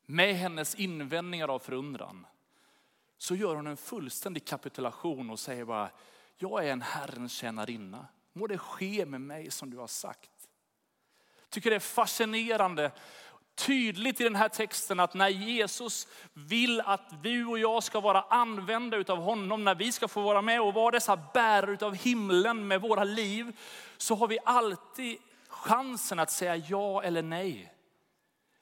Med 0.06 0.36
hennes 0.36 0.76
invändningar 0.76 1.48
av 1.48 1.60
förundran 1.60 2.26
så 3.18 3.36
gör 3.36 3.56
hon 3.56 3.68
en 3.68 3.78
fullständig 3.78 4.46
kapitulation 4.46 5.30
och 5.30 5.40
säger 5.40 5.66
bara, 5.66 5.90
jag 6.38 6.66
är 6.66 6.72
en 6.72 6.82
Herrens 6.82 7.34
tjänarinna. 7.34 8.08
Må 8.34 8.48
det 8.48 8.58
ske 8.58 9.06
med 9.06 9.22
mig 9.22 9.52
som 9.52 9.70
du 9.70 9.78
har 9.78 9.88
sagt. 9.88 10.32
Tycker 11.50 11.70
det 11.70 11.76
är 11.76 11.80
fascinerande 11.80 12.92
tydligt 13.56 14.22
i 14.22 14.24
den 14.24 14.36
här 14.36 14.50
texten 14.50 15.00
att 15.00 15.14
när 15.14 15.30
Jesus 15.30 16.08
vill 16.34 16.82
att 16.82 17.24
du 17.24 17.46
och 17.46 17.60
jag 17.60 17.84
ska 17.84 18.00
vara 18.00 18.22
använda 18.22 18.98
utav 18.98 19.18
honom, 19.18 19.64
när 19.64 19.76
vi 19.76 19.92
ska 19.92 20.08
få 20.08 20.22
vara 20.22 20.42
med 20.42 20.62
och 20.62 20.74
vara 20.74 20.92
dessa 20.92 21.18
bärare 21.34 21.72
utav 21.72 21.96
himlen 21.96 22.68
med 22.68 22.82
våra 22.82 23.04
liv, 23.04 23.58
så 23.98 24.16
har 24.16 24.28
vi 24.28 24.38
alltid 24.46 25.18
chansen 25.48 26.20
att 26.20 26.32
säga 26.32 26.56
ja 26.56 27.04
eller 27.04 27.22
nej. 27.22 27.72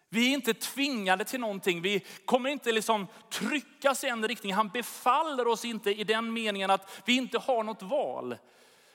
Vi 0.10 0.30
är 0.30 0.34
inte 0.34 0.54
tvingade 0.54 1.26
till 1.26 1.40
någonting. 1.40 1.82
Vi 1.82 2.06
kommer 2.26 2.50
inte 2.50 2.72
liksom 2.72 3.08
tryckas 3.30 4.04
i 4.04 4.08
en 4.08 4.28
riktning. 4.28 4.54
Han 4.54 4.70
befaller 4.70 5.48
oss 5.48 5.66
inte 5.66 5.92
i 5.92 6.04
den 6.04 6.34
meningen 6.34 6.70
att 6.70 7.02
vi 7.06 7.16
inte 7.16 7.38
har 7.38 7.64
något 7.64 7.82
val. 7.82 8.38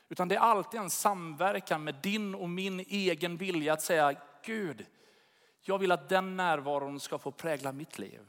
Utan 0.09 0.29
det 0.29 0.35
är 0.35 0.41
alltid 0.41 0.81
en 0.81 0.91
samverkan 0.91 1.85
med 1.85 1.95
din 1.95 2.35
och 2.35 2.49
min 2.49 2.81
egen 2.81 3.37
vilja 3.37 3.73
att 3.73 3.83
säga 3.83 4.15
Gud, 4.45 4.87
jag 5.69 5.79
vill 5.79 5.93
att 5.93 6.09
den 6.09 6.37
närvaron 6.37 7.01
ska 7.01 7.19
få 7.19 7.31
prägla 7.31 7.73
mitt 7.73 7.99
liv. 7.99 8.21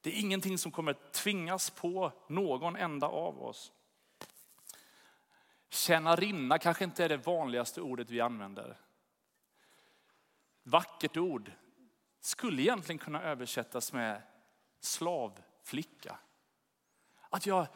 Det 0.00 0.10
är 0.10 0.20
ingenting 0.20 0.58
som 0.58 0.72
kommer 0.72 0.92
tvingas 1.12 1.70
på 1.70 2.12
någon 2.28 2.76
enda 2.76 3.06
av 3.06 3.42
oss. 3.42 3.72
Tjänarinna 5.68 6.58
kanske 6.58 6.84
inte 6.84 7.04
är 7.04 7.08
det 7.08 7.16
vanligaste 7.16 7.80
ordet 7.80 8.10
vi 8.10 8.20
använder. 8.20 8.80
Vackert 10.62 11.16
ord 11.16 11.52
skulle 12.20 12.62
egentligen 12.62 12.98
kunna 12.98 13.22
översättas 13.22 13.92
med 13.92 14.22
slavflicka. 14.80 16.18
Att 17.30 17.46
jag 17.46 17.66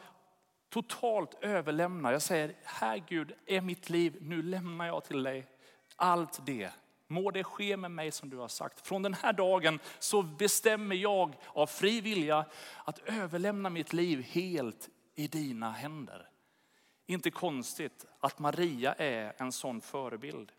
totalt 0.69 1.33
överlämnar, 1.41 2.11
jag 2.11 2.21
säger, 2.21 2.55
här 2.63 3.03
Gud 3.07 3.33
är 3.45 3.61
mitt 3.61 3.89
liv, 3.89 4.17
nu 4.21 4.41
lämnar 4.41 4.87
jag 4.87 5.03
till 5.03 5.23
dig 5.23 5.47
allt 5.95 6.45
det 6.45 6.71
Må 7.11 7.31
det 7.31 7.43
ske 7.43 7.77
med 7.77 7.91
mig 7.91 8.11
som 8.11 8.29
du 8.29 8.37
har 8.37 8.47
sagt. 8.47 8.87
Från 8.87 9.01
den 9.01 9.13
här 9.13 9.33
dagen 9.33 9.79
så 9.99 10.21
bestämmer 10.21 10.95
jag 10.95 11.35
av 11.47 11.67
fri 11.67 12.01
vilja 12.01 12.45
att 12.85 12.99
överlämna 12.99 13.69
mitt 13.69 13.93
liv 13.93 14.21
helt 14.21 14.89
i 15.15 15.27
dina 15.27 15.71
händer. 15.71 16.29
Inte 17.05 17.31
konstigt 17.31 18.05
att 18.19 18.39
Maria 18.39 18.93
är 18.93 19.33
en 19.37 19.51
sån 19.51 19.81
förebild. 19.81 20.51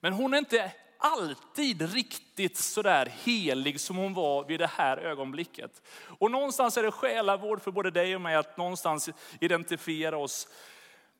Men 0.00 0.12
hon 0.12 0.34
är 0.34 0.38
inte 0.38 0.72
alltid 0.98 1.92
riktigt 1.92 2.56
sådär 2.56 3.06
helig 3.06 3.80
som 3.80 3.96
hon 3.96 4.14
var 4.14 4.44
vid 4.44 4.60
det 4.60 4.66
här 4.66 4.96
ögonblicket. 4.96 5.82
Och 6.18 6.30
någonstans 6.30 6.76
är 6.76 6.82
det 6.82 6.90
själavård 6.90 7.62
för 7.62 7.70
både 7.70 7.90
dig 7.90 8.14
och 8.14 8.20
mig 8.20 8.36
att 8.36 8.56
någonstans 8.56 9.10
identifiera 9.40 10.16
oss 10.16 10.48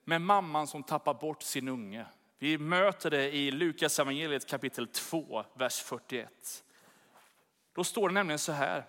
med 0.04 0.20
mamman 0.20 0.66
som 0.66 0.82
tappar 0.82 1.14
bort 1.14 1.42
sin 1.42 1.68
unge. 1.68 2.06
Vi 2.42 2.58
möter 2.58 3.10
det 3.10 3.30
i 3.36 3.50
Lukas 3.50 3.98
evangeliet 3.98 4.46
kapitel 4.46 4.86
2, 4.86 5.44
vers 5.54 5.82
41. 5.82 6.64
Då 7.74 7.84
står 7.84 8.08
det 8.08 8.14
nämligen 8.14 8.38
så 8.38 8.52
här, 8.52 8.84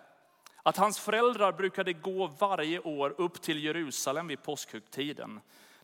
att 0.62 0.76
hans 0.76 0.98
föräldrar 0.98 1.52
brukade 1.52 1.92
gå 1.92 2.26
varje 2.26 2.78
år 2.80 3.14
upp 3.18 3.42
till 3.42 3.64
Jerusalem 3.64 4.26
vid 4.26 4.42
påskhögtiden. 4.42 5.40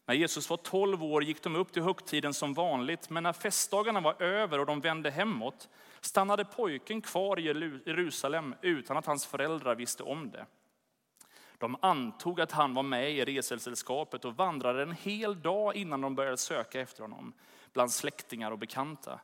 När 0.06 0.14
Jesus 0.14 0.50
var 0.50 0.56
12 0.56 1.04
år 1.04 1.24
gick 1.24 1.42
de 1.42 1.56
upp 1.56 1.72
till 1.72 1.82
högtiden 1.82 2.34
som 2.34 2.54
vanligt, 2.54 3.10
men 3.10 3.22
när 3.22 3.32
festdagarna 3.32 4.00
var 4.00 4.22
över 4.22 4.60
och 4.60 4.66
de 4.66 4.80
vände 4.80 5.10
hemåt 5.10 5.68
stannade 6.00 6.44
pojken 6.44 7.00
kvar 7.00 7.38
i 7.38 7.42
Jerusalem 7.86 8.54
utan 8.62 8.96
att 8.96 9.06
hans 9.06 9.26
föräldrar 9.26 9.74
visste 9.74 10.02
om 10.02 10.30
det. 10.30 10.46
De 11.58 11.76
antog 11.80 12.40
att 12.40 12.52
han 12.52 12.74
var 12.74 12.82
med 12.82 13.12
i 13.12 13.24
resesällskapet 13.24 14.24
och 14.24 14.36
vandrade 14.36 14.82
en 14.82 14.92
hel 14.92 15.42
dag 15.42 15.76
innan 15.76 16.00
de 16.00 16.14
började 16.14 16.36
söka 16.36 16.80
efter 16.80 17.02
honom 17.02 17.34
bland 17.72 17.92
släktingar 17.92 18.50
och 18.50 18.58
bekanta. 18.58 19.20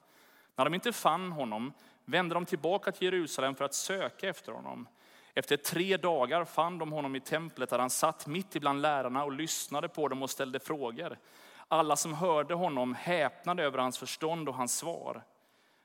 När 0.57 0.65
de 0.65 0.75
inte 0.75 0.93
fann 0.93 1.33
honom 1.33 1.73
vände 2.05 2.35
de 2.35 2.47
tillbaka 2.47 2.93
till 2.93 3.05
Jerusalem 3.05 3.55
för 3.55 3.65
att 3.65 3.75
söka 3.75 4.29
efter 4.29 4.53
honom. 4.53 4.89
Efter 5.35 5.57
tre 5.57 5.97
dagar 5.97 6.45
fann 6.45 6.79
de 6.79 6.93
honom 6.93 7.17
i 7.17 7.21
templet 7.21 7.71
där 7.71 7.79
han 7.79 7.91
satt 7.91 8.27
mitt 8.27 8.57
ibland 8.57 8.83
lärarna 8.83 9.25
och 9.25 9.33
lyssnade 9.33 9.89
på 9.89 10.09
dem 10.09 10.23
och 10.23 10.31
ställde 10.31 10.61
frågor. 10.61 11.19
Alla 11.69 11.97
som 11.97 12.15
hörde 12.15 12.55
honom 12.55 12.95
häpnade 12.95 13.63
över 13.63 13.79
hans 13.79 13.99
förstånd 13.99 14.49
och 14.49 14.55
hans 14.55 14.79
svar. 14.79 15.23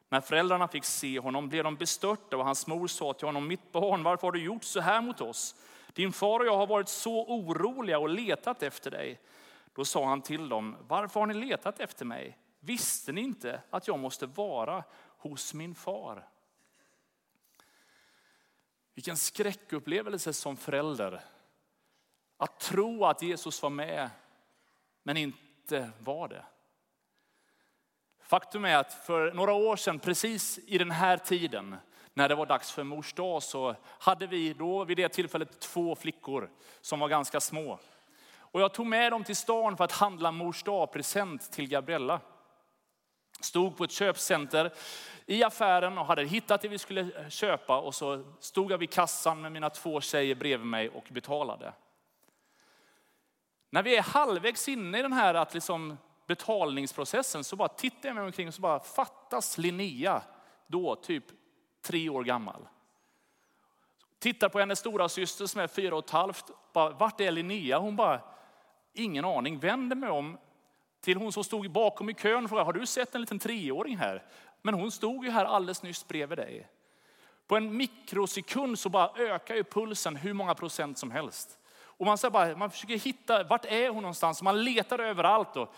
När 0.09 0.21
föräldrarna 0.21 0.67
fick 0.67 0.85
se 0.85 1.19
honom 1.19 1.49
blev 1.49 1.63
de 1.63 1.75
bestörta 1.75 2.37
och 2.37 2.45
hans 2.45 2.67
mor 2.67 2.87
sa 2.87 3.13
till 3.13 3.27
honom, 3.27 3.47
mitt 3.47 3.71
barn, 3.71 4.03
varför 4.03 4.27
har 4.27 4.31
du 4.31 4.43
gjort 4.43 4.63
så 4.63 4.81
här 4.81 5.01
mot 5.01 5.21
oss? 5.21 5.55
Din 5.93 6.11
far 6.11 6.39
och 6.39 6.45
jag 6.45 6.57
har 6.57 6.67
varit 6.67 6.89
så 6.89 7.25
oroliga 7.25 7.99
och 7.99 8.09
letat 8.09 8.63
efter 8.63 8.91
dig. 8.91 9.19
Då 9.75 9.85
sa 9.85 10.05
han 10.05 10.21
till 10.21 10.49
dem, 10.49 10.75
varför 10.87 11.19
har 11.19 11.27
ni 11.27 11.33
letat 11.33 11.79
efter 11.79 12.05
mig? 12.05 12.37
Visste 12.59 13.11
ni 13.11 13.21
inte 13.21 13.61
att 13.69 13.87
jag 13.87 13.99
måste 13.99 14.25
vara 14.25 14.83
hos 15.17 15.53
min 15.53 15.75
far? 15.75 16.27
Vilken 18.93 19.17
skräckupplevelse 19.17 20.33
som 20.33 20.57
förälder. 20.57 21.21
Att 22.37 22.59
tro 22.59 23.05
att 23.05 23.21
Jesus 23.21 23.61
var 23.61 23.69
med, 23.69 24.09
men 25.03 25.17
inte 25.17 25.89
var 25.99 26.27
det. 26.27 26.45
Faktum 28.19 28.65
är 28.65 28.77
att 28.77 28.93
för 28.93 29.33
några 29.33 29.53
år 29.53 29.75
sedan, 29.75 29.99
precis 29.99 30.59
i 30.67 30.77
den 30.77 30.91
här 30.91 31.17
tiden, 31.17 31.75
när 32.13 32.29
det 32.29 32.35
var 32.35 32.45
dags 32.45 32.71
för 32.71 32.83
mors 32.83 33.13
dag, 33.13 33.43
så 33.43 33.75
hade 33.85 34.27
vi 34.27 34.53
då 34.53 34.83
vid 34.83 34.97
det 34.97 35.09
tillfället 35.09 35.59
två 35.59 35.95
flickor 35.95 36.49
som 36.81 36.99
var 36.99 37.09
ganska 37.09 37.39
små. 37.39 37.79
Och 38.31 38.61
jag 38.61 38.73
tog 38.73 38.85
med 38.85 39.11
dem 39.11 39.23
till 39.23 39.35
stan 39.35 39.77
för 39.77 39.83
att 39.83 39.91
handla 39.91 40.31
mors 40.31 40.63
dag-present 40.63 41.51
till 41.51 41.67
Gabriella. 41.67 42.21
Stod 43.39 43.77
på 43.77 43.83
ett 43.83 43.91
köpcenter 43.91 44.71
i 45.25 45.43
affären 45.43 45.97
och 45.97 46.05
hade 46.05 46.23
hittat 46.23 46.61
det 46.61 46.67
vi 46.67 46.77
skulle 46.77 47.29
köpa 47.29 47.79
och 47.79 47.95
så 47.95 48.23
stod 48.39 48.71
jag 48.71 48.77
vid 48.77 48.89
kassan 48.89 49.41
med 49.41 49.51
mina 49.51 49.69
två 49.69 50.01
tjejer 50.01 50.35
bredvid 50.35 50.67
mig 50.67 50.89
och 50.89 51.07
betalade. 51.09 51.73
När 53.69 53.83
vi 53.83 53.97
är 53.97 54.01
halvvägs 54.01 54.67
inne 54.67 54.99
i 54.99 55.01
den 55.01 55.13
här 55.13 55.33
att 55.33 55.53
liksom 55.53 55.97
betalningsprocessen 56.27 57.43
så 57.43 57.55
bara 57.55 57.67
tittar 57.67 58.09
jag 58.09 58.15
mig 58.15 58.25
omkring 58.25 58.47
och 58.47 58.53
så 58.53 58.61
bara 58.61 58.79
fattas 58.79 59.57
Linnea, 59.57 60.21
då 60.67 60.95
typ 60.95 61.23
tre 61.81 62.09
år 62.09 62.23
gammal. 62.23 62.67
Tittar 64.19 64.49
på 64.49 64.59
hennes 64.59 64.79
stora 64.79 65.09
syster 65.09 65.45
som 65.45 65.61
är 65.61 65.67
fyra 65.67 65.95
och 65.95 66.05
ett 66.05 66.11
halvt. 66.11 66.45
Bara, 66.73 66.89
Vart 66.89 67.21
är 67.21 67.31
Linnea? 67.31 67.77
Hon 67.77 67.95
bara, 67.95 68.21
ingen 68.93 69.25
aning. 69.25 69.59
Vänder 69.59 69.95
mig 69.95 70.09
om 70.09 70.37
till 71.01 71.17
hon 71.17 71.31
som 71.31 71.43
stod 71.43 71.71
bakom 71.71 72.09
i 72.09 72.13
kön 72.13 72.49
frågade, 72.49 72.65
har 72.65 72.73
du 72.73 72.85
sett 72.85 73.15
en 73.15 73.21
liten 73.21 73.39
treåring 73.39 73.97
här? 73.97 74.23
Men 74.61 74.73
hon 74.73 74.91
stod 74.91 75.25
ju 75.25 75.31
här 75.31 75.45
alldeles 75.45 75.83
nyss 75.83 76.07
bredvid 76.07 76.37
dig. 76.37 76.67
På 77.47 77.57
en 77.57 77.77
mikrosekund 77.77 78.79
så 78.79 78.89
bara 78.89 79.11
ökar 79.17 79.55
ju 79.55 79.63
pulsen 79.63 80.15
hur 80.15 80.33
många 80.33 80.55
procent 80.55 80.97
som 80.97 81.11
helst. 81.11 81.57
Och 81.81 82.05
man, 82.05 82.17
så 82.17 82.29
bara, 82.29 82.55
man 82.55 82.71
försöker 82.71 82.97
hitta, 82.97 83.43
vart 83.43 83.65
är 83.65 83.89
hon 83.89 84.01
någonstans? 84.01 84.41
Man 84.41 84.63
letar 84.63 84.99
överallt. 84.99 85.57
Och 85.57 85.73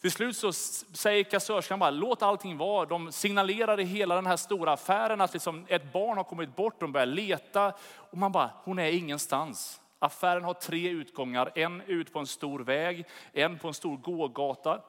till 0.00 0.12
slut 0.12 0.36
så 0.36 0.52
säger 0.52 1.24
kassörskan 1.24 1.78
bara, 1.78 1.90
låt 1.90 2.22
allting 2.22 2.56
vara. 2.56 2.86
De 2.86 3.12
signalerar 3.12 3.80
i 3.80 3.84
hela 3.84 4.14
den 4.14 4.26
här 4.26 4.36
stora 4.36 4.72
affären 4.72 5.20
att 5.20 5.32
liksom 5.32 5.66
ett 5.68 5.92
barn 5.92 6.16
har 6.16 6.24
kommit 6.24 6.56
bort. 6.56 6.80
De 6.80 6.92
börjar 6.92 7.06
leta 7.06 7.72
och 7.96 8.18
man 8.18 8.32
bara, 8.32 8.50
hon 8.64 8.78
är 8.78 8.92
ingenstans. 8.92 9.80
Affären 10.04 10.44
har 10.44 10.54
tre 10.54 10.90
utgångar, 10.90 11.52
en 11.54 11.80
ut 11.80 12.12
på 12.12 12.18
en 12.18 12.26
stor 12.26 12.60
väg, 12.60 13.06
en 13.32 13.58
på 13.58 13.68
en 13.68 13.74
stor 13.74 13.96
gågata 13.96 14.82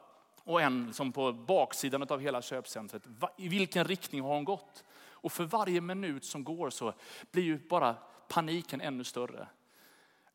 och 0.43 0.61
en 0.61 0.93
som 0.93 1.11
på 1.11 1.33
baksidan 1.33 2.03
av 2.09 2.19
hela 2.19 2.41
köpcentret. 2.41 3.03
I 3.37 3.47
vilken 3.47 3.85
riktning 3.85 4.21
har 4.21 4.33
hon 4.33 4.43
gått? 4.43 4.83
Och 4.97 5.31
för 5.31 5.43
varje 5.43 5.81
minut 5.81 6.25
som 6.25 6.43
går 6.43 6.69
så 6.69 6.93
blir 7.31 7.43
ju 7.43 7.67
bara 7.67 7.95
paniken 8.27 8.81
ännu 8.81 9.03
större. 9.03 9.47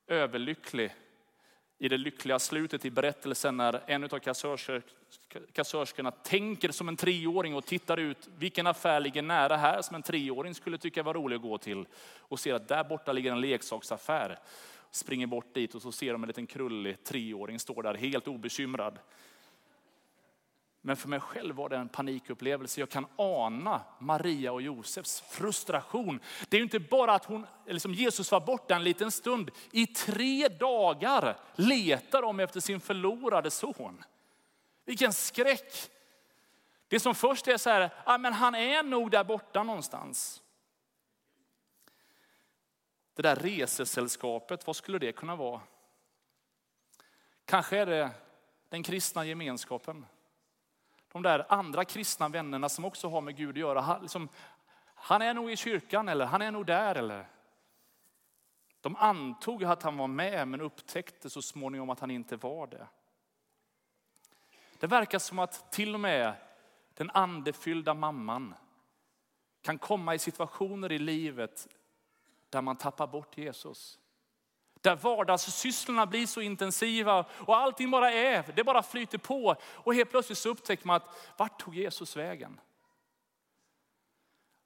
Överlycklig 0.07 0.95
i 1.83 1.89
det 1.89 1.99
lyckliga 1.99 2.39
slutet 2.39 2.85
i 2.85 2.91
berättelsen 2.91 3.57
när 3.57 3.83
en 3.87 4.05
av 4.05 4.19
kassörskorna 5.53 6.11
tänker 6.11 6.71
som 6.71 6.89
en 6.89 6.97
treåring 6.97 7.55
och 7.55 7.67
tittar 7.67 7.97
ut. 7.97 8.29
Vilken 8.39 8.67
affär 8.67 9.01
ligger 9.01 9.23
nära 9.23 9.57
här 9.57 9.83
som 9.83 9.97
en 9.97 10.03
treåring 10.03 10.55
skulle 10.55 10.79
tycka 10.79 11.03
var 11.03 11.15
rolig 11.15 11.37
att 11.37 11.43
gå 11.43 11.59
till? 11.59 11.87
Och 12.19 12.41
ser 12.41 12.55
att 12.55 12.69
där 12.69 12.85
borta 12.85 13.13
ligger 13.13 13.33
en 13.33 13.41
leksaksaffär. 13.41 14.39
Springer 14.91 15.27
bort 15.27 15.55
dit 15.55 15.75
och 15.75 15.83
så 15.83 15.93
ser 15.93 16.13
de 16.13 16.23
en 16.23 16.27
liten 16.27 16.47
krullig 16.47 17.05
treåring 17.05 17.59
står 17.59 17.83
där 17.83 17.95
helt 17.95 18.29
obekymrad. 18.29 18.99
Men 20.83 20.97
för 20.97 21.09
mig 21.09 21.21
själv 21.21 21.55
var 21.55 21.69
det 21.69 21.77
en 21.77 21.89
panikupplevelse. 21.89 22.81
Jag 22.81 22.91
kan 22.91 23.07
ana 23.17 23.83
Maria 23.99 24.53
och 24.53 24.63
Josefs 24.63 25.21
frustration. 25.21 26.21
Det 26.49 26.57
är 26.57 26.63
inte 26.63 26.81
bara 26.81 27.15
att 27.15 27.25
hon, 27.25 27.47
liksom 27.67 27.95
Jesus 27.95 28.33
var 28.33 28.41
borta 28.41 28.77
en 28.77 28.85
liten 28.85 29.11
stund. 29.11 29.51
I 29.71 29.87
tre 29.87 30.49
dagar 30.49 31.37
letar 31.55 32.23
de 32.23 32.41
efter 32.41 32.61
sin 32.61 32.81
förlorade 32.81 33.51
son. 33.51 34.05
Vilken 34.85 35.13
skräck. 35.13 35.91
Det 36.89 37.01
som 37.01 37.15
först 37.15 37.49
är 37.49 37.57
så 37.57 37.71
här, 37.71 37.91
ah, 38.05 38.19
men 38.19 38.33
han 38.33 38.55
är 38.55 38.83
nog 38.83 39.11
där 39.11 39.25
borta 39.25 39.63
någonstans. 39.63 40.43
Det 43.15 43.23
där 43.23 43.37
resesällskapet, 43.37 44.67
vad 44.67 44.77
skulle 44.77 44.99
det 44.99 45.13
kunna 45.13 45.37
vara? 45.37 45.61
Kanske 47.45 47.79
är 47.79 47.87
det 47.87 48.11
den 48.69 48.83
kristna 48.83 49.25
gemenskapen 49.25 50.07
de 51.13 51.23
där 51.23 51.47
andra 51.49 51.85
kristna 51.85 52.29
vännerna 52.29 52.69
som 52.69 52.85
också 52.85 53.09
har 53.09 53.21
med 53.21 53.37
Gud 53.37 53.51
att 53.51 53.57
göra. 53.57 53.81
Han, 53.81 54.03
liksom, 54.03 54.29
han 54.95 55.23
är 55.23 55.35
nog 55.35 55.51
i 55.51 55.57
kyrkan 55.57 56.09
eller 56.09 56.27
han 56.27 56.43
är 56.43 56.51
nog 56.51 56.67
där. 56.67 56.95
Eller. 56.95 57.27
De 58.81 58.97
antog 58.97 59.65
att 59.65 59.83
han 59.83 59.97
var 59.97 60.09
med 60.09 60.49
men 60.49 60.61
upptäckte 60.61 61.31
så 61.31 61.43
småningom 61.43 61.91
att 61.91 62.01
han 62.01 62.11
inte 62.11 62.37
var 62.37 62.67
det. 62.67 62.87
Det 64.79 64.87
verkar 64.87 65.19
som 65.19 65.39
att 65.39 65.73
till 65.73 65.95
och 65.95 66.01
med 66.01 66.35
den 66.95 67.11
andefyllda 67.11 67.95
mamman 67.95 68.55
kan 69.63 69.79
komma 69.79 70.15
i 70.15 70.19
situationer 70.19 70.93
i 70.93 70.99
livet 70.99 71.69
där 72.49 72.63
man 72.63 72.77
tappar 72.77 73.07
bort 73.07 73.39
Jesus. 73.39 74.00
Där 74.81 74.97
vardagssysslorna 74.97 76.07
blir 76.07 76.27
så 76.27 76.41
intensiva 76.41 77.25
och 77.31 77.57
allting 77.57 77.91
bara 77.91 78.13
är, 78.13 78.45
det 78.57 78.65
bara 78.65 78.83
flyter 78.83 79.19
på. 79.19 79.57
Och 79.63 79.95
helt 79.95 80.11
plötsligt 80.11 80.39
så 80.39 80.49
upptäcker 80.49 80.87
man 80.87 80.97
att 80.97 81.33
vart 81.37 81.61
tog 81.61 81.75
Jesus 81.75 82.17
vägen? 82.17 82.61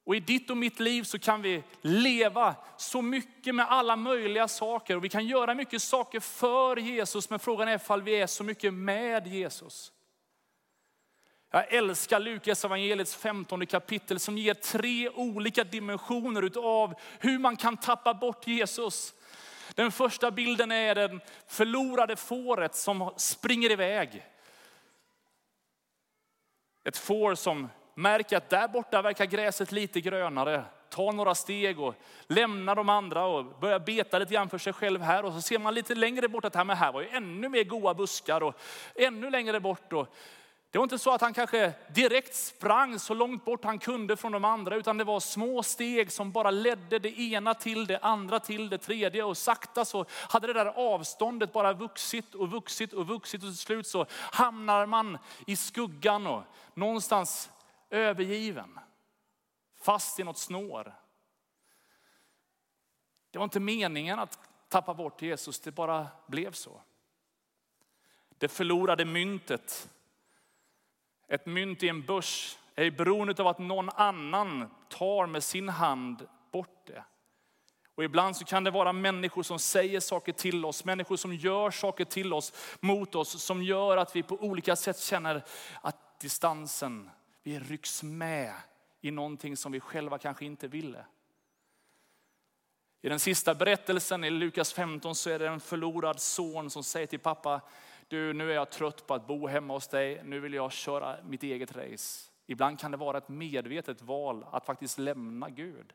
Och 0.07 0.17
i 0.17 0.21
ditt 0.21 0.51
och 0.51 0.57
mitt 0.57 0.81
liv 0.81 1.03
så 1.03 1.19
kan 1.19 1.43
vi 1.43 1.63
leva 1.81 2.55
så 2.77 3.03
mycket 3.03 3.55
med 3.55 3.67
alla 3.69 3.97
möjliga 3.97 4.49
saker. 4.49 4.97
Och 4.97 5.05
vi 5.05 5.09
kan 5.09 5.27
göra 5.27 5.55
mycket 5.55 5.83
saker 5.83 6.21
för 6.21 6.77
Jesus, 6.77 7.31
men 7.31 7.39
frågan 7.39 7.69
är 7.69 7.77
ifall 7.77 8.03
vi 8.03 8.21
är 8.21 8.27
så 8.27 8.45
mycket 8.45 8.75
med 8.75 9.27
Jesus. 9.27 9.93
Jag 11.51 11.73
älskar 11.73 12.21
Lukas 12.21 12.65
evangeliets 12.65 13.17
15 13.17 13.67
kapitel 13.67 14.21
som 14.21 14.39
ger 14.39 14.55
tre 14.55 15.09
olika 15.09 15.65
dimensioner 15.65 16.59
av 16.59 16.95
hur 17.19 17.39
man 17.39 17.57
kan 17.57 17.77
tappa 17.77 18.15
bort 18.15 18.47
Jesus. 18.47 19.15
Den 19.75 19.93
första 19.93 20.31
bilden 20.31 20.73
är 20.73 20.95
den 20.95 21.21
förlorade 21.47 22.17
fåret 22.17 22.75
som 22.75 23.13
springer 23.17 23.71
iväg. 23.71 24.27
Ett 26.85 26.97
får 26.97 27.35
som 27.35 27.69
märker 27.95 28.37
att 28.37 28.51
där 28.51 28.69
borta 28.69 29.03
verkar 29.03 29.25
gräset 29.25 29.73
lite 29.73 30.01
grönare. 30.01 30.65
Tar 30.89 31.13
några 31.13 31.35
steg 31.35 31.81
och 31.81 31.95
lämnar 32.27 32.75
de 32.75 32.89
andra 32.89 33.25
och 33.25 33.45
börjar 33.45 33.79
beta 33.79 34.19
lite 34.19 34.35
grann 34.35 34.49
för 34.49 34.59
sig 34.59 34.73
själv 34.73 35.03
här. 35.03 35.25
Och 35.25 35.33
så 35.33 35.43
ser 35.43 35.59
man 35.59 35.75
lite 35.75 35.95
längre 35.95 36.29
bort 36.29 36.45
att 36.45 36.55
här, 36.55 36.65
här 36.65 36.93
var 36.93 37.01
ju 37.01 37.09
ännu 37.09 37.49
mer 37.49 37.65
goda 37.65 37.95
buskar 37.95 38.43
och 38.43 38.55
ännu 38.95 39.31
längre 39.31 39.61
bort. 39.61 39.93
Och 39.93 40.15
det 40.75 40.79
var 40.79 40.85
inte 40.85 40.99
så 40.99 41.15
att 41.15 41.21
han 41.21 41.35
kanske 41.35 41.73
direkt 41.89 42.35
sprang 42.35 42.99
så 42.99 43.15
långt 43.15 43.45
bort 43.45 43.65
han 43.65 43.79
kunde 43.79 44.17
från 44.17 44.33
de 44.33 44.45
andra, 44.45 44.77
utan 44.77 44.99
det 44.99 45.05
var 45.05 45.21
små 45.21 45.63
steg 45.63 46.13
som 46.13 46.33
bara 46.33 46.51
ledde 46.51 46.99
det 46.99 47.21
ena 47.21 47.55
till 47.55 47.87
det 47.87 47.99
andra 47.99 48.41
till 48.41 48.69
det 48.69 48.79
tredje. 48.79 49.25
Och 49.25 49.37
sakta 49.37 49.85
så 49.85 50.07
hade 50.11 50.47
det 50.47 50.53
där 50.53 50.67
avståndet 50.67 51.53
bara 51.53 51.73
vuxit 51.73 52.35
och 52.35 52.51
vuxit 52.51 52.93
och 52.93 53.07
vuxit 53.07 53.43
och 53.43 53.49
till 53.49 53.57
slut 53.57 53.87
så 53.87 54.07
hamnar 54.11 54.87
man 54.87 55.19
i 55.47 55.57
skuggan 55.57 56.27
och 56.27 56.43
någonstans 56.75 57.51
övergiven. 57.91 58.79
Fast 59.77 60.21
i 60.21 60.25
något 60.25 60.39
snår. 60.39 60.95
Det 63.31 63.39
var 63.39 63.45
inte 63.45 63.61
meningen 63.61 64.19
att 64.19 64.39
tappa 64.69 64.95
bort 64.95 65.23
Jesus, 65.23 65.61
det 65.61 65.71
bara 65.71 66.07
blev 66.27 66.53
så. 66.53 66.81
Det 68.39 68.49
förlorade 68.49 69.05
myntet 69.05 69.89
ett 71.29 71.47
mynt 71.47 71.83
i 71.83 71.89
en 71.89 72.03
börs 72.03 72.59
är 72.75 72.91
beroende 72.91 73.43
av 73.43 73.49
att 73.49 73.59
någon 73.59 73.91
annan 73.91 74.71
tar 74.89 75.27
med 75.27 75.43
sin 75.43 75.69
hand 75.69 76.29
bort 76.53 76.87
det. 76.87 77.05
Och 77.95 78.05
ibland 78.05 78.37
så 78.37 78.45
kan 78.45 78.65
det 78.65 78.71
vara 78.71 78.93
människor 78.93 79.43
som 79.43 79.59
säger 79.59 80.01
saker 80.01 80.33
till 80.33 80.65
oss, 80.65 80.85
människor 80.85 81.17
som 81.17 81.35
gör 81.35 81.71
saker 81.71 82.05
till 82.05 82.33
oss, 82.33 82.77
mot 82.81 83.15
oss, 83.15 83.43
som 83.43 83.63
gör 83.63 83.97
att 83.97 84.17
vi 84.17 84.23
på 84.23 84.35
olika 84.35 84.77
sätt 84.77 84.99
känner 84.99 85.45
att 85.81 86.21
distansen, 86.21 87.11
vi 87.43 87.59
rycks 87.59 88.03
med 88.03 88.55
i 89.01 89.11
någonting 89.11 89.57
som 89.57 89.73
vi 89.73 89.81
själva 89.81 90.19
kanske 90.19 90.45
inte 90.45 90.69
ville. 90.69 91.05
I 93.03 93.09
den 93.09 93.21
sista 93.21 93.55
berättelsen 93.55 94.25
i 94.25 94.31
Lukas 94.31 94.73
15 94.73 95.15
så 95.15 95.31
är 95.31 95.39
det 95.39 95.49
en 95.49 95.61
förlorad 95.61 96.21
son 96.21 96.71
som 96.71 96.85
säger 96.85 97.07
till 97.07 97.19
pappa, 97.19 97.61
du 98.15 98.33
nu 98.33 98.51
är 98.51 98.55
jag 98.55 98.71
trött 98.71 99.07
på 99.07 99.15
att 99.15 99.27
bo 99.27 99.47
hemma 99.47 99.75
hos 99.75 99.89
dig, 99.89 100.21
nu 100.25 100.41
vill 100.41 100.55
jag 100.55 100.73
köra 100.73 101.17
mitt 101.25 101.43
eget 101.43 101.77
race. 101.77 102.31
Ibland 102.47 102.81
kan 102.81 102.91
det 102.91 102.97
vara 102.97 103.19
ett 103.19 103.29
medvetet 103.29 104.03
val 104.03 104.47
att 104.51 104.67
faktiskt 104.67 104.99
lämna 104.99 105.51
Gud. 105.51 105.93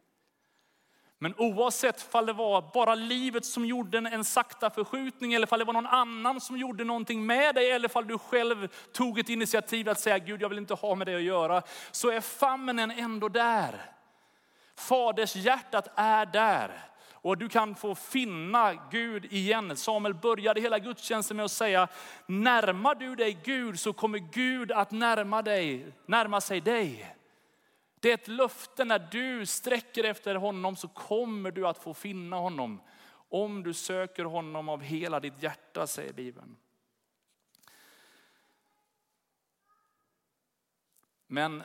Men 1.22 1.34
oavsett 1.38 2.16
om 2.16 2.26
det 2.26 2.34
var 2.34 2.72
bara 2.74 2.96
livet 2.96 3.46
som 3.46 3.66
gjorde 3.66 3.98
en 3.98 4.26
sakta 4.26 4.70
förskjutning 4.70 5.34
eller 5.34 5.54
om 5.54 5.60
det 5.60 5.66
var 5.66 5.74
någon 5.74 5.86
annan 5.86 6.42
som 6.42 6.58
gjorde 6.58 6.84
någonting 6.84 7.26
med 7.26 7.56
dig 7.56 7.72
eller 7.72 7.98
om 7.98 8.08
du 8.08 8.18
själv 8.18 8.68
tog 8.92 9.20
ett 9.20 9.30
initiativ 9.30 9.90
att 9.90 10.00
säga 10.00 10.20
Gud 10.20 10.42
jag 10.42 10.50
vill 10.50 10.58
inte 10.58 10.74
ha 10.74 10.96
med 10.96 11.08
det 11.08 11.16
att 11.16 11.22
göra. 11.22 11.62
Så 11.92 12.12
är 12.12 12.22
famnen 12.22 12.92
ändå 12.92 13.30
där. 13.30 13.92
Faders 14.76 15.36
hjärtat 15.36 15.88
är 15.96 16.26
där. 16.26 16.90
Och 17.22 17.38
du 17.38 17.50
kan 17.50 17.76
få 17.76 17.96
finna 17.96 18.74
Gud 18.92 19.34
igen. 19.34 19.78
Samuel 19.78 20.14
började 20.14 20.62
hela 20.62 20.80
gudstjänsten 20.80 21.38
med 21.38 21.46
att 21.46 21.52
säga, 21.52 21.88
närmar 22.26 22.96
du 22.96 23.16
dig 23.16 23.40
Gud 23.44 23.80
så 23.80 23.94
kommer 23.94 24.20
Gud 24.20 24.72
att 24.72 24.92
närma, 24.92 25.42
dig, 25.42 25.94
närma 26.06 26.42
sig 26.42 26.62
dig. 26.62 27.16
Det 28.00 28.10
är 28.10 28.14
ett 28.14 28.28
löfte 28.28 28.86
när 28.86 29.00
du 29.00 29.46
sträcker 29.46 30.04
efter 30.04 30.36
honom 30.36 30.76
så 30.76 30.88
kommer 30.88 31.52
du 31.52 31.68
att 31.68 31.78
få 31.78 31.94
finna 31.94 32.36
honom. 32.36 32.82
Om 33.30 33.64
du 33.64 33.74
söker 33.74 34.26
honom 34.26 34.70
av 34.70 34.82
hela 34.82 35.20
ditt 35.20 35.44
hjärta, 35.44 35.88
säger 35.88 36.14
Bibeln. 36.14 36.56
Men 41.28 41.64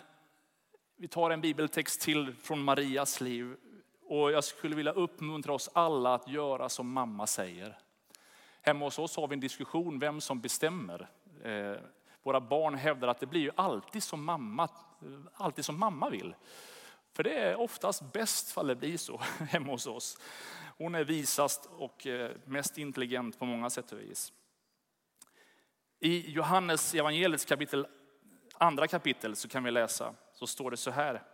vi 0.97 1.09
tar 1.09 1.31
en 1.31 1.41
bibeltext 1.41 2.01
till 2.01 2.35
från 2.35 2.63
Marias 2.63 3.21
liv. 3.21 3.57
Och 4.15 4.33
jag 4.33 4.45
skulle 4.45 4.77
vilja 4.77 4.93
uppmuntra 4.93 5.53
oss 5.53 5.71
alla 5.73 6.15
att 6.15 6.29
göra 6.29 6.69
som 6.69 6.93
mamma 6.93 7.27
säger. 7.27 7.79
Hemma 8.63 8.85
hos 8.85 8.99
oss 8.99 9.17
har 9.17 9.29
vi 9.29 9.35
en 9.35 9.41
diskussion 9.41 9.99
vem 9.99 10.21
som 10.21 10.41
bestämmer. 10.41 11.09
Eh, 11.45 11.77
våra 12.23 12.41
barn 12.41 12.75
hävdar 12.75 13.09
att 13.09 13.21
det 13.21 13.27
blir 13.27 13.41
ju 13.41 13.51
alltid 13.55 14.03
som 14.03 14.25
mamma, 14.25 14.65
eh, 14.65 15.09
alltid 15.35 15.65
som 15.65 15.79
mamma 15.79 16.11
vill. 16.11 16.35
För 17.13 17.23
det 17.23 17.39
är 17.39 17.61
oftast 17.61 18.13
bäst 18.13 18.53
fall 18.53 18.67
det 18.67 18.75
blir 18.75 18.97
så 18.97 19.19
hemma 19.51 19.73
hos 19.73 19.87
oss. 19.87 20.19
Hon 20.79 20.95
är 20.95 21.05
visast 21.05 21.69
och 21.79 22.07
eh, 22.07 22.31
mest 22.45 22.79
intelligent 22.79 23.39
på 23.39 23.45
många 23.45 23.71
sätt 23.71 23.93
och 23.93 24.01
vis. 24.01 24.33
I 26.01 26.31
Johannes 26.31 26.95
evangeliets 26.95 27.45
kapitel, 27.45 27.87
andra 28.55 28.87
kapitel 28.89 29.37
så 29.37 29.49
kan 29.49 29.65
vi 29.65 29.71
läsa, 29.71 30.15
så 30.33 30.47
står 30.47 30.71
det 30.71 30.77
så 30.77 30.91
här. 30.91 31.34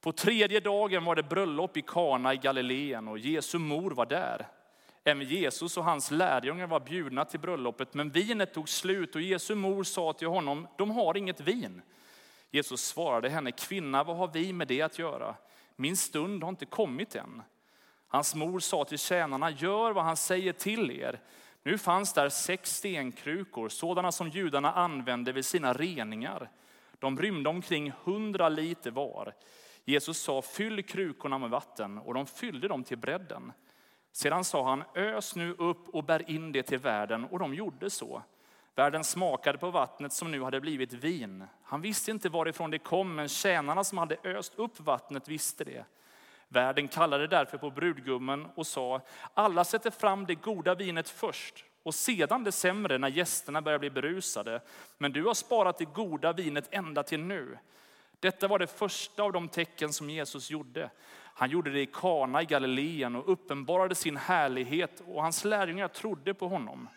På 0.00 0.12
tredje 0.12 0.60
dagen 0.60 1.04
var 1.04 1.14
det 1.14 1.22
bröllop 1.22 1.76
i 1.76 1.82
Kana 1.82 2.34
i 2.34 2.36
Galileen 2.36 3.08
och 3.08 3.18
Jesu 3.18 3.58
mor 3.58 3.90
var 3.90 4.06
där. 4.06 4.46
Även 5.04 5.26
Jesus 5.26 5.76
och 5.76 5.84
hans 5.84 6.10
lärjungar 6.10 6.66
var 6.66 6.80
bjudna 6.80 7.24
till 7.24 7.40
bröllopet, 7.40 7.94
men 7.94 8.10
vinet 8.10 8.54
tog 8.54 8.68
slut 8.68 9.14
och 9.14 9.22
Jesu 9.22 9.54
mor 9.54 9.84
sa 9.84 10.12
till 10.12 10.28
honom, 10.28 10.68
de 10.78 10.90
har 10.90 11.16
inget 11.16 11.40
vin. 11.40 11.82
Jesus 12.50 12.80
svarade 12.80 13.28
henne, 13.28 13.52
kvinna 13.52 14.04
vad 14.04 14.16
har 14.16 14.28
vi 14.28 14.52
med 14.52 14.68
det 14.68 14.82
att 14.82 14.98
göra? 14.98 15.34
Min 15.76 15.96
stund 15.96 16.42
har 16.42 16.50
inte 16.50 16.66
kommit 16.66 17.14
än. 17.14 17.42
Hans 18.08 18.34
mor 18.34 18.60
sa 18.60 18.84
till 18.84 18.98
tjänarna, 18.98 19.50
gör 19.50 19.92
vad 19.92 20.04
han 20.04 20.16
säger 20.16 20.52
till 20.52 20.90
er. 20.90 21.20
Nu 21.62 21.78
fanns 21.78 22.12
där 22.12 22.28
sex 22.28 22.76
stenkrukor, 22.76 23.68
sådana 23.68 24.12
som 24.12 24.28
judarna 24.28 24.72
använde 24.72 25.32
vid 25.32 25.44
sina 25.44 25.72
reningar. 25.72 26.50
De 26.98 27.18
rymde 27.18 27.48
omkring 27.48 27.92
hundra 28.04 28.48
liter 28.48 28.90
var. 28.90 29.34
Jesus 29.88 30.18
sa, 30.18 30.42
fyll 30.42 30.82
krukorna 30.82 31.38
med 31.38 31.50
vatten, 31.50 31.98
och 31.98 32.14
de 32.14 32.26
fyllde 32.26 32.68
dem 32.68 32.84
till 32.84 32.98
bredden. 32.98 33.52
Sedan 34.12 34.44
sa 34.44 34.68
han, 34.68 34.84
ös 34.94 35.36
nu 35.36 35.52
upp 35.52 35.88
och 35.88 36.04
bär 36.04 36.30
in 36.30 36.52
det 36.52 36.62
till 36.62 36.78
världen, 36.78 37.24
och 37.24 37.38
de 37.38 37.54
gjorde 37.54 37.90
så. 37.90 38.22
Världen 38.74 39.04
smakade 39.04 39.58
på 39.58 39.70
vattnet 39.70 40.12
som 40.12 40.30
nu 40.30 40.42
hade 40.42 40.60
blivit 40.60 40.92
vin. 40.92 41.44
Han 41.62 41.80
visste 41.80 42.10
inte 42.10 42.28
varifrån 42.28 42.70
det 42.70 42.78
kom, 42.78 43.14
men 43.14 43.28
tjänarna 43.28 43.84
som 43.84 43.98
hade 43.98 44.16
öst 44.24 44.52
upp 44.56 44.80
vattnet 44.80 45.28
visste 45.28 45.64
det. 45.64 45.84
Värden 46.48 46.88
kallade 46.88 47.26
därför 47.26 47.58
på 47.58 47.70
brudgummen 47.70 48.46
och 48.54 48.66
sa, 48.66 49.00
alla 49.34 49.64
sätter 49.64 49.90
fram 49.90 50.26
det 50.26 50.34
goda 50.34 50.74
vinet 50.74 51.08
först 51.08 51.64
och 51.82 51.94
sedan 51.94 52.44
det 52.44 52.52
sämre 52.52 52.98
när 52.98 53.08
gästerna 53.08 53.62
börjar 53.62 53.78
bli 53.78 53.90
berusade. 53.90 54.60
Men 54.98 55.12
du 55.12 55.24
har 55.24 55.34
sparat 55.34 55.78
det 55.78 55.84
goda 55.84 56.32
vinet 56.32 56.68
ända 56.70 57.02
till 57.02 57.20
nu. 57.20 57.58
Detta 58.20 58.48
var 58.48 58.58
det 58.58 58.66
första 58.66 59.22
av 59.22 59.32
de 59.32 59.48
tecken 59.48 59.92
som 59.92 60.10
Jesus 60.10 60.50
gjorde. 60.50 60.90
Han 61.38 61.50
gjorde 61.50 61.70
det 61.70 61.80
i 61.80 61.86
Kana 61.86 62.42
i 62.42 62.44
Galileen 62.44 63.16
och 63.16 63.32
uppenbarade 63.32 63.94
sin 63.94 64.16
härlighet 64.16 65.02
och 65.06 65.22
hans 65.22 65.44
lärjungar 65.44 65.88
trodde 65.88 66.34
på 66.34 66.48
honom. 66.48 66.88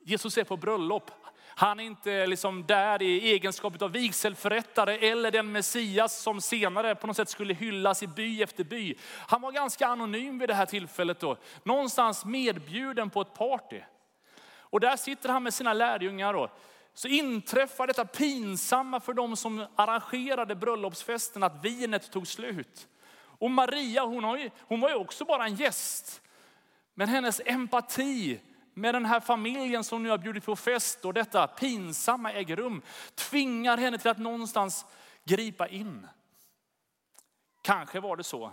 Jesus 0.00 0.38
är 0.38 0.44
på 0.44 0.56
bröllop. 0.56 1.10
Han 1.58 1.80
är 1.80 1.84
inte 1.84 2.26
liksom 2.26 2.66
där 2.66 3.02
i 3.02 3.30
egenskap 3.30 3.82
av 3.82 3.92
vigselförrättare 3.92 5.08
eller 5.08 5.30
den 5.30 5.52
Messias 5.52 6.22
som 6.22 6.40
senare 6.40 6.94
på 6.94 7.06
något 7.06 7.16
sätt 7.16 7.28
skulle 7.28 7.54
hyllas 7.54 8.02
i 8.02 8.06
by 8.06 8.42
efter 8.42 8.64
by. 8.64 8.94
Han 9.26 9.40
var 9.40 9.52
ganska 9.52 9.86
anonym 9.86 10.38
vid 10.38 10.48
det 10.48 10.54
här 10.54 10.66
tillfället. 10.66 11.20
Då. 11.20 11.36
Någonstans 11.62 12.24
medbjuden 12.24 13.10
på 13.10 13.20
ett 13.20 13.34
party. 13.34 13.80
Och 14.70 14.80
där 14.80 14.96
sitter 14.96 15.28
han 15.28 15.42
med 15.42 15.54
sina 15.54 15.72
lärjungar. 15.72 16.32
Då. 16.32 16.50
Så 16.98 17.08
inträffar 17.08 17.86
detta 17.86 18.04
pinsamma 18.04 19.00
för 19.00 19.14
de 19.14 19.36
som 19.36 19.66
arrangerade 19.76 20.54
bröllopsfesten 20.54 21.42
att 21.42 21.64
vinet 21.64 22.10
tog 22.10 22.26
slut. 22.26 22.88
Och 23.18 23.50
Maria 23.50 24.04
hon, 24.04 24.24
har 24.24 24.36
ju, 24.36 24.50
hon 24.60 24.80
var 24.80 24.88
ju 24.88 24.94
också 24.94 25.24
bara 25.24 25.44
en 25.44 25.54
gäst. 25.54 26.22
Men 26.94 27.08
hennes 27.08 27.40
empati 27.44 28.40
med 28.74 28.94
den 28.94 29.04
här 29.04 29.20
familjen 29.20 29.84
som 29.84 30.02
nu 30.02 30.10
har 30.10 30.18
bjudit 30.18 30.44
på 30.44 30.56
fest 30.56 31.04
och 31.04 31.14
detta 31.14 31.46
pinsamma 31.46 32.32
äger 32.32 32.56
rum 32.56 32.82
tvingar 33.14 33.76
henne 33.76 33.98
till 33.98 34.10
att 34.10 34.18
någonstans 34.18 34.86
gripa 35.24 35.68
in. 35.68 36.06
Kanske 37.62 38.00
var 38.00 38.16
det 38.16 38.24
så 38.24 38.52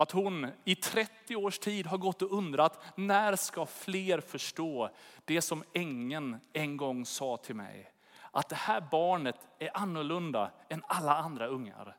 att 0.00 0.10
hon 0.10 0.50
i 0.64 0.74
30 0.74 1.36
års 1.36 1.58
tid 1.58 1.86
har 1.86 1.98
gått 1.98 2.22
och 2.22 2.32
undrat 2.32 2.82
när 2.94 3.36
ska 3.36 3.66
fler 3.66 4.20
förstå 4.20 4.90
det 5.24 5.42
som 5.42 5.64
ängeln 5.72 6.40
en 6.52 6.76
gång 6.76 7.06
sa 7.06 7.36
till 7.36 7.54
mig. 7.54 7.92
Att 8.30 8.48
det 8.48 8.56
här 8.56 8.80
barnet 8.90 9.36
är 9.58 9.76
annorlunda 9.76 10.50
än 10.68 10.82
alla 10.86 11.16
andra 11.16 11.46
ungar. 11.46 11.96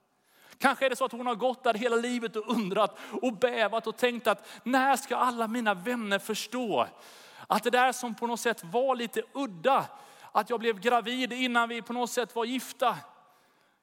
Kanske 0.58 0.86
är 0.86 0.90
det 0.90 0.96
så 0.96 1.06
att 1.06 1.12
hon 1.12 1.28
har 1.28 1.36
gått 1.36 1.64
där 1.64 1.74
hela 1.74 1.96
livet 1.96 2.36
och 2.36 2.50
undrat 2.50 2.98
och 3.22 3.34
bävat 3.34 3.88
och 3.88 3.98
tänkt 3.98 4.28
att 4.28 4.48
när 4.64 4.96
ska 4.96 5.16
alla 5.16 5.48
mina 5.48 5.74
vänner 5.74 6.20
förstå 6.20 6.88
att 7.48 7.64
det 7.64 7.70
där 7.70 7.92
som 7.92 8.16
på 8.16 8.28
något 8.28 8.40
sätt 8.40 8.64
var 8.64 8.96
lite 8.96 9.24
udda, 9.34 9.86
att 10.32 10.50
jag 10.50 10.60
blev 10.60 10.80
gravid 10.80 11.34
innan 11.34 11.70
vi 11.70 11.82
på 11.82 11.94
något 11.94 12.12
sätt 12.12 12.36
var 12.36 12.46
gifta. 12.46 12.98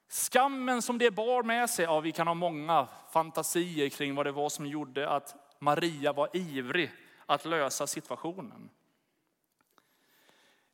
Skammen 0.09 0.83
som 0.83 0.99
det 0.99 1.11
bar 1.11 1.42
med 1.42 1.71
sig, 1.71 1.85
ja 1.85 2.01
vi 2.01 2.12
kan 2.12 2.27
ha 2.27 2.35
många 2.35 2.88
fantasier 3.12 3.88
kring 3.88 4.14
vad 4.14 4.27
det 4.27 4.33
var 4.33 4.49
som 4.49 4.66
gjorde 4.66 5.09
att 5.09 5.35
Maria 5.59 6.12
var 6.12 6.37
ivrig 6.37 6.92
att 7.27 7.45
lösa 7.45 7.87
situationen. 7.87 8.71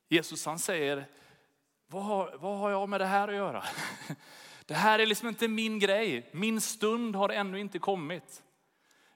Jesus 0.07 0.45
han 0.45 0.59
säger, 0.59 1.05
vad 1.87 2.03
har, 2.03 2.37
vad 2.39 2.57
har 2.57 2.69
jag 2.69 2.89
med 2.89 3.01
det 3.01 3.05
här 3.05 3.27
att 3.27 3.35
göra? 3.35 3.63
Det 4.65 4.73
här 4.73 4.99
är 4.99 5.05
liksom 5.05 5.27
inte 5.27 5.47
min 5.47 5.79
grej, 5.79 6.29
min 6.31 6.61
stund 6.61 7.15
har 7.15 7.29
ännu 7.29 7.59
inte 7.59 7.79
kommit. 7.79 8.43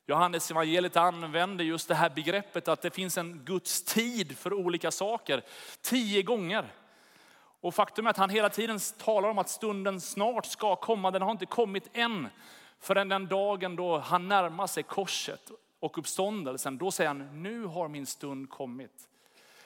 Johannes 0.06 0.52
evangeliet 0.52 0.98
använder 0.98 1.66
just 1.66 1.88
det 1.88 1.96
här 1.96 2.10
begreppet 2.10 2.68
att 2.68 2.82
det 2.82 2.90
finns 2.90 3.18
en 3.18 3.44
Guds 3.46 3.84
tid 3.84 4.38
för 4.38 4.54
olika 4.54 4.92
saker. 4.92 5.44
Tio 5.82 6.22
gånger. 6.22 6.74
Och 7.62 7.76
faktum 7.76 8.06
är 8.06 8.10
att 8.10 8.18
han 8.18 8.30
hela 8.30 8.50
tiden 8.50 8.80
talar 8.98 9.30
om 9.30 9.38
att 9.38 9.50
stunden 9.50 10.02
snart 10.02 10.46
ska 10.46 10.76
komma. 10.76 11.12
Den 11.12 11.22
har 11.22 11.32
inte 11.32 11.46
kommit 11.46 11.90
än. 11.94 12.28
Förrän 12.80 13.10
den 13.10 13.28
dagen 13.28 13.76
då 13.76 13.98
han 13.98 14.28
närmar 14.28 14.68
sig 14.68 14.84
korset 14.84 15.52
och 15.80 15.98
uppståndelsen. 15.98 16.78
Då 16.78 16.92
säger 16.92 17.08
han, 17.08 17.44
nu 17.44 17.66
har 17.66 17.88
min 17.88 18.06
stund 18.06 18.50
kommit. 18.50 19.10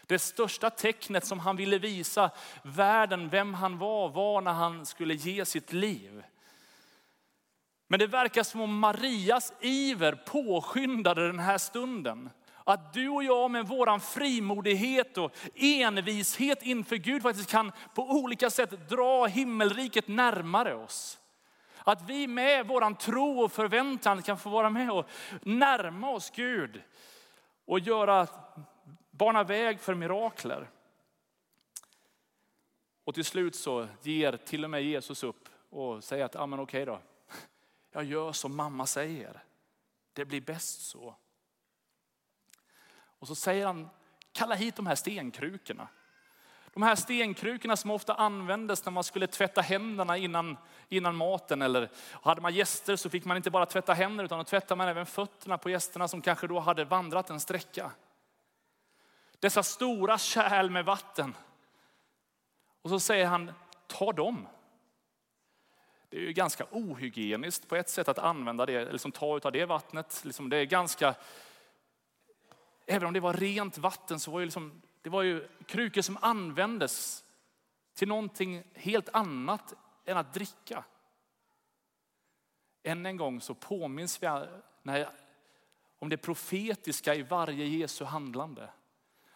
Det 0.05 0.19
största 0.19 0.69
tecknet 0.69 1.25
som 1.25 1.39
han 1.39 1.55
ville 1.55 1.77
visa 1.77 2.31
världen 2.63 3.29
vem 3.29 3.53
han 3.53 3.77
var, 3.77 4.09
var 4.09 4.41
när 4.41 4.53
han 4.53 4.85
skulle 4.85 5.13
ge 5.13 5.45
sitt 5.45 5.73
liv. 5.73 6.23
Men 7.87 7.99
det 7.99 8.07
verkar 8.07 8.43
som 8.43 8.61
om 8.61 8.79
Marias 8.79 9.53
iver 9.61 10.15
påskyndade 10.15 11.27
den 11.27 11.39
här 11.39 11.57
stunden. 11.57 12.29
Att 12.63 12.93
du 12.93 13.09
och 13.09 13.23
jag 13.23 13.51
med 13.51 13.67
våran 13.67 13.99
frimodighet 13.99 15.17
och 15.17 15.31
envishet 15.55 16.63
inför 16.63 16.95
Gud 16.95 17.21
faktiskt 17.21 17.49
kan 17.49 17.71
på 17.95 18.09
olika 18.09 18.49
sätt 18.49 18.89
dra 18.89 19.25
himmelriket 19.25 20.07
närmare 20.07 20.75
oss. 20.75 21.19
Att 21.77 22.09
vi 22.09 22.27
med 22.27 22.67
våran 22.67 22.95
tro 22.95 23.41
och 23.41 23.51
förväntan 23.51 24.21
kan 24.21 24.37
få 24.37 24.49
vara 24.49 24.69
med 24.69 24.91
och 24.91 25.09
närma 25.41 26.09
oss 26.09 26.31
Gud 26.35 26.81
och 27.65 27.79
göra, 27.79 28.27
bana 29.11 29.43
väg 29.43 29.79
för 29.79 29.95
mirakler. 29.95 30.69
Och 33.03 33.13
till 33.13 33.25
slut 33.25 33.55
så 33.55 33.87
ger 34.01 34.37
till 34.37 34.63
och 34.63 34.69
med 34.69 34.83
Jesus 34.83 35.23
upp 35.23 35.49
och 35.69 36.03
säger 36.03 36.25
att, 36.25 36.33
ja 36.33 36.45
men 36.45 36.59
okej 36.59 36.85
då, 36.85 36.99
jag 37.91 38.03
gör 38.03 38.31
som 38.31 38.55
mamma 38.55 38.85
säger. 38.85 39.43
Det 40.13 40.25
blir 40.25 40.41
bäst 40.41 40.81
så. 40.81 41.15
Och 43.21 43.27
så 43.27 43.35
säger 43.35 43.65
han, 43.65 43.89
kalla 44.31 44.55
hit 44.55 44.75
de 44.75 44.87
här 44.87 44.95
stenkrukorna. 44.95 45.87
De 46.73 46.83
här 46.83 46.95
stenkrukorna 46.95 47.75
som 47.75 47.91
ofta 47.91 48.13
användes 48.13 48.85
när 48.85 48.91
man 48.91 49.03
skulle 49.03 49.27
tvätta 49.27 49.61
händerna 49.61 50.17
innan, 50.17 50.57
innan 50.89 51.15
maten. 51.15 51.61
Eller 51.61 51.89
hade 52.11 52.41
man 52.41 52.53
gäster 52.53 52.95
så 52.95 53.09
fick 53.09 53.25
man 53.25 53.37
inte 53.37 53.51
bara 53.51 53.65
tvätta 53.65 53.93
händerna 53.93 54.25
utan 54.25 54.37
då 54.37 54.43
tvättade 54.43 54.77
man 54.77 54.87
även 54.87 55.05
fötterna 55.05 55.57
på 55.57 55.69
gästerna 55.69 56.07
som 56.07 56.21
kanske 56.21 56.47
då 56.47 56.59
hade 56.59 56.85
vandrat 56.85 57.29
en 57.29 57.39
sträcka. 57.39 57.91
Dessa 59.39 59.63
stora 59.63 60.17
kärl 60.17 60.69
med 60.69 60.85
vatten. 60.85 61.35
Och 62.81 62.89
så 62.89 62.99
säger 62.99 63.25
han, 63.25 63.51
ta 63.87 64.11
dem. 64.11 64.47
Det 66.09 66.17
är 66.17 66.21
ju 66.21 66.33
ganska 66.33 66.65
ohygieniskt 66.71 67.67
på 67.67 67.75
ett 67.75 67.89
sätt 67.89 68.07
att 68.07 68.19
använda 68.19 68.65
det, 68.65 68.91
liksom 68.91 69.11
ta 69.11 69.39
av 69.43 69.51
det 69.51 69.65
vattnet. 69.65 70.21
Liksom 70.25 70.49
det 70.49 70.57
är 70.57 70.65
ganska, 70.65 71.15
även 72.91 73.07
om 73.07 73.13
det 73.13 73.19
var 73.19 73.33
rent 73.33 73.77
vatten 73.77 74.19
så 74.19 74.31
var 74.31 74.39
det, 74.39 74.45
liksom, 74.45 74.81
det 75.01 75.09
var 75.09 75.21
ju 75.21 75.47
krukor 75.65 76.01
som 76.01 76.17
användes 76.21 77.23
till 77.93 78.07
någonting 78.07 78.63
helt 78.73 79.09
annat 79.09 79.73
än 80.05 80.17
att 80.17 80.33
dricka. 80.33 80.83
Än 82.83 83.05
en 83.05 83.17
gång 83.17 83.41
så 83.41 83.53
påminns 83.53 84.23
vi 84.23 84.27
när, 84.83 85.09
om 85.99 86.09
det 86.09 86.17
profetiska 86.17 87.15
i 87.15 87.21
varje 87.21 87.65
Jesu 87.65 88.05
handlande. 88.05 88.69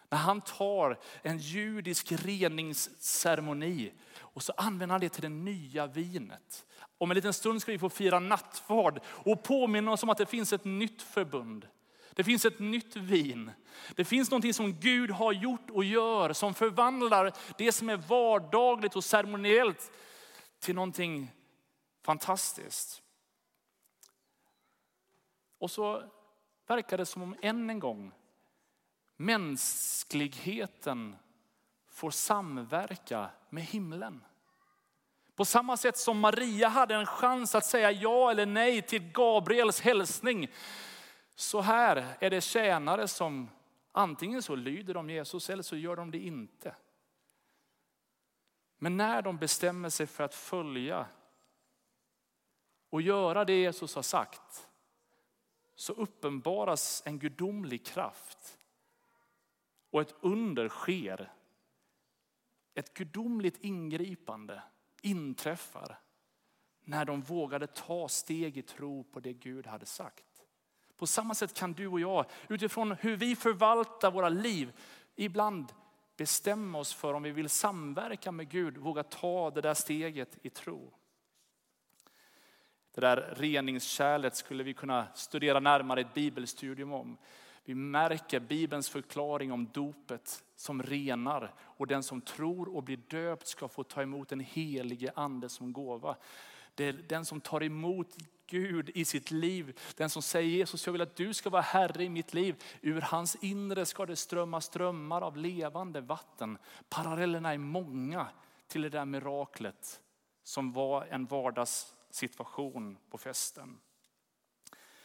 När 0.08 0.18
han 0.18 0.40
tar 0.40 0.98
en 1.22 1.38
judisk 1.38 2.12
reningsceremoni 2.12 3.92
och 4.18 4.42
så 4.42 4.52
använder 4.56 4.92
han 4.92 5.00
det 5.00 5.08
till 5.08 5.22
det 5.22 5.28
nya 5.28 5.86
vinet. 5.86 6.66
Om 6.98 7.10
en 7.10 7.14
liten 7.14 7.32
stund 7.32 7.62
ska 7.62 7.72
vi 7.72 7.78
få 7.78 7.88
fira 7.88 8.18
nattvard 8.18 9.00
och 9.06 9.42
påminna 9.42 9.92
oss 9.92 10.02
om 10.02 10.10
att 10.10 10.18
det 10.18 10.26
finns 10.26 10.52
ett 10.52 10.64
nytt 10.64 11.02
förbund. 11.02 11.68
Det 12.16 12.24
finns 12.24 12.44
ett 12.44 12.58
nytt 12.58 12.96
vin. 12.96 13.50
Det 13.94 14.04
finns 14.04 14.30
någonting 14.30 14.54
som 14.54 14.80
Gud 14.80 15.10
har 15.10 15.32
gjort 15.32 15.70
och 15.70 15.84
gör 15.84 16.32
som 16.32 16.54
förvandlar 16.54 17.32
det 17.58 17.72
som 17.72 17.88
är 17.88 17.96
vardagligt 17.96 18.96
och 18.96 19.04
ceremoniellt 19.04 19.92
till 20.58 20.74
någonting 20.74 21.32
fantastiskt. 22.02 23.02
Och 25.58 25.70
så 25.70 26.02
verkar 26.66 26.98
det 26.98 27.06
som 27.06 27.22
om 27.22 27.36
än 27.42 27.70
en 27.70 27.78
gång 27.78 28.12
mänskligheten 29.16 31.16
får 31.88 32.10
samverka 32.10 33.30
med 33.50 33.64
himlen. 33.64 34.24
På 35.34 35.44
samma 35.44 35.76
sätt 35.76 35.98
som 35.98 36.20
Maria 36.20 36.68
hade 36.68 36.94
en 36.94 37.06
chans 37.06 37.54
att 37.54 37.64
säga 37.64 37.90
ja 37.90 38.30
eller 38.30 38.46
nej 38.46 38.82
till 38.82 39.12
Gabriels 39.12 39.80
hälsning. 39.80 40.48
Så 41.38 41.60
här 41.60 42.16
är 42.20 42.30
det 42.30 42.40
tjänare 42.40 43.08
som 43.08 43.50
antingen 43.92 44.42
så 44.42 44.54
lyder 44.54 44.94
de 44.94 45.10
Jesus 45.10 45.50
eller 45.50 45.62
så 45.62 45.76
gör 45.76 45.96
de 45.96 46.10
det 46.10 46.18
inte. 46.18 46.76
Men 48.78 48.96
när 48.96 49.22
de 49.22 49.36
bestämmer 49.36 49.90
sig 49.90 50.06
för 50.06 50.24
att 50.24 50.34
följa 50.34 51.06
och 52.90 53.02
göra 53.02 53.44
det 53.44 53.60
Jesus 53.60 53.94
har 53.94 54.02
sagt 54.02 54.68
så 55.74 55.92
uppenbaras 55.92 57.02
en 57.06 57.18
gudomlig 57.18 57.86
kraft 57.86 58.58
och 59.90 60.00
ett 60.00 60.14
under 60.20 60.68
sker. 60.68 61.32
Ett 62.74 62.94
gudomligt 62.94 63.64
ingripande 63.64 64.62
inträffar 65.02 65.98
när 66.80 67.04
de 67.04 67.22
vågade 67.22 67.66
ta 67.66 68.08
steg 68.08 68.56
i 68.56 68.62
tro 68.62 69.04
på 69.04 69.20
det 69.20 69.32
Gud 69.32 69.66
hade 69.66 69.86
sagt. 69.86 70.25
På 70.96 71.06
samma 71.06 71.34
sätt 71.34 71.54
kan 71.54 71.72
du 71.72 71.86
och 71.86 72.00
jag 72.00 72.24
utifrån 72.48 72.92
hur 73.00 73.16
vi 73.16 73.36
förvaltar 73.36 74.10
våra 74.10 74.28
liv 74.28 74.72
ibland 75.16 75.72
bestämma 76.16 76.78
oss 76.78 76.94
för 76.94 77.14
om 77.14 77.22
vi 77.22 77.30
vill 77.30 77.48
samverka 77.48 78.32
med 78.32 78.48
Gud, 78.48 78.76
våga 78.76 79.02
ta 79.02 79.50
det 79.50 79.60
där 79.60 79.74
steget 79.74 80.38
i 80.42 80.50
tro. 80.50 80.92
Det 82.94 83.00
där 83.00 83.34
reningskärlet 83.36 84.36
skulle 84.36 84.62
vi 84.62 84.74
kunna 84.74 85.06
studera 85.14 85.60
närmare 85.60 86.00
i 86.00 86.04
ett 86.04 86.14
bibelstudium 86.14 86.92
om. 86.92 87.16
Vi 87.64 87.74
märker 87.74 88.40
Bibelns 88.40 88.88
förklaring 88.88 89.52
om 89.52 89.70
dopet 89.72 90.44
som 90.54 90.82
renar 90.82 91.54
och 91.58 91.86
den 91.86 92.02
som 92.02 92.20
tror 92.20 92.76
och 92.76 92.82
blir 92.82 92.96
döpt 92.96 93.46
ska 93.46 93.68
få 93.68 93.84
ta 93.84 94.02
emot 94.02 94.28
den 94.28 94.40
helige 94.40 95.12
ande 95.16 95.48
som 95.48 95.72
gåva. 95.72 96.16
Det 96.74 96.84
är 96.84 96.92
den 96.92 97.24
som 97.24 97.40
tar 97.40 97.62
emot 97.62 98.16
Gud 98.46 98.90
i 98.94 99.04
sitt 99.04 99.30
liv. 99.30 99.78
Den 99.96 100.10
som 100.10 100.22
säger 100.22 100.48
Jesus, 100.48 100.86
jag 100.86 100.92
vill 100.92 101.02
att 101.02 101.16
du 101.16 101.34
ska 101.34 101.50
vara 101.50 101.62
Herre 101.62 102.04
i 102.04 102.08
mitt 102.08 102.34
liv. 102.34 102.62
Ur 102.80 103.00
hans 103.00 103.36
inre 103.40 103.86
ska 103.86 104.06
det 104.06 104.16
strömma 104.16 104.60
strömmar 104.60 105.22
av 105.22 105.36
levande 105.36 106.00
vatten. 106.00 106.58
Parallellerna 106.88 107.52
är 107.52 107.58
många 107.58 108.26
till 108.68 108.82
det 108.82 108.88
där 108.88 109.04
miraklet 109.04 110.00
som 110.42 110.72
var 110.72 111.06
en 111.10 111.26
vardagssituation 111.26 112.96
på 113.10 113.18
festen. 113.18 113.78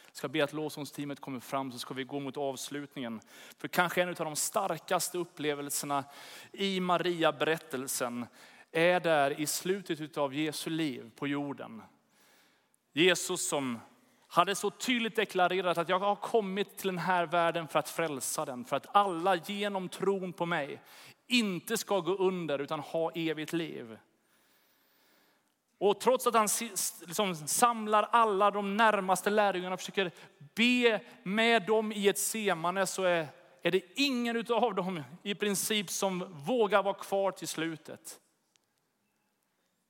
Jag 0.06 0.16
ska 0.16 0.28
be 0.28 0.44
att 0.44 0.54
lovsångsteamet 0.54 1.20
kommer 1.20 1.40
fram 1.40 1.72
så 1.72 1.80
ska 1.80 1.94
vi 1.94 2.04
gå 2.04 2.20
mot 2.20 2.38
avslutningen. 2.38 3.22
För 3.58 3.68
kanske 3.68 4.02
en 4.02 4.10
av 4.10 4.16
de 4.16 4.36
starkaste 4.36 5.18
upplevelserna 5.18 6.04
i 6.52 6.80
Maria-berättelsen 6.80 8.26
är 8.72 9.00
där 9.00 9.40
i 9.40 9.46
slutet 9.46 10.18
av 10.18 10.34
Jesu 10.34 10.70
liv 10.70 11.12
på 11.16 11.28
jorden. 11.28 11.82
Jesus 12.94 13.48
som 13.48 13.80
hade 14.28 14.56
så 14.56 14.70
tydligt 14.70 15.16
deklarerat 15.16 15.78
att 15.78 15.90
jag 15.90 16.00
har 16.00 16.16
kommit 16.16 16.78
till 16.78 16.88
den 16.88 16.98
här 16.98 17.26
världen 17.26 17.68
för 17.68 17.80
att 17.80 17.90
frälsa 17.90 18.46
den. 18.46 18.66
För 18.66 18.76
att 18.76 18.96
alla 18.96 19.36
genom 19.36 19.90
tron 19.90 20.34
på 20.34 20.46
mig 20.46 20.82
inte 21.28 21.78
ska 21.78 22.00
gå 22.00 22.16
under 22.16 22.60
utan 22.60 22.80
ha 22.80 23.12
evigt 23.12 23.54
liv. 23.54 23.98
Och 25.78 26.00
trots 26.00 26.28
att 26.28 26.34
han 26.34 26.48
liksom 27.02 27.36
samlar 27.36 28.04
alla 28.12 28.52
de 28.52 28.78
närmaste 28.78 29.30
lärjungarna 29.30 29.74
och 29.74 29.80
försöker 29.80 30.12
be 30.56 31.02
med 31.24 31.66
dem 31.66 31.92
i 31.92 32.08
ett 32.08 32.20
semane 32.20 32.88
så 32.88 33.04
är, 33.04 33.28
är 33.62 33.72
det 33.72 33.82
ingen 33.96 34.46
av 34.52 34.76
dem 34.76 35.04
i 35.24 35.36
princip 35.36 35.90
som 35.90 36.44
vågar 36.46 36.84
vara 36.84 36.94
kvar 36.94 37.32
till 37.32 37.48
slutet. 37.48 38.20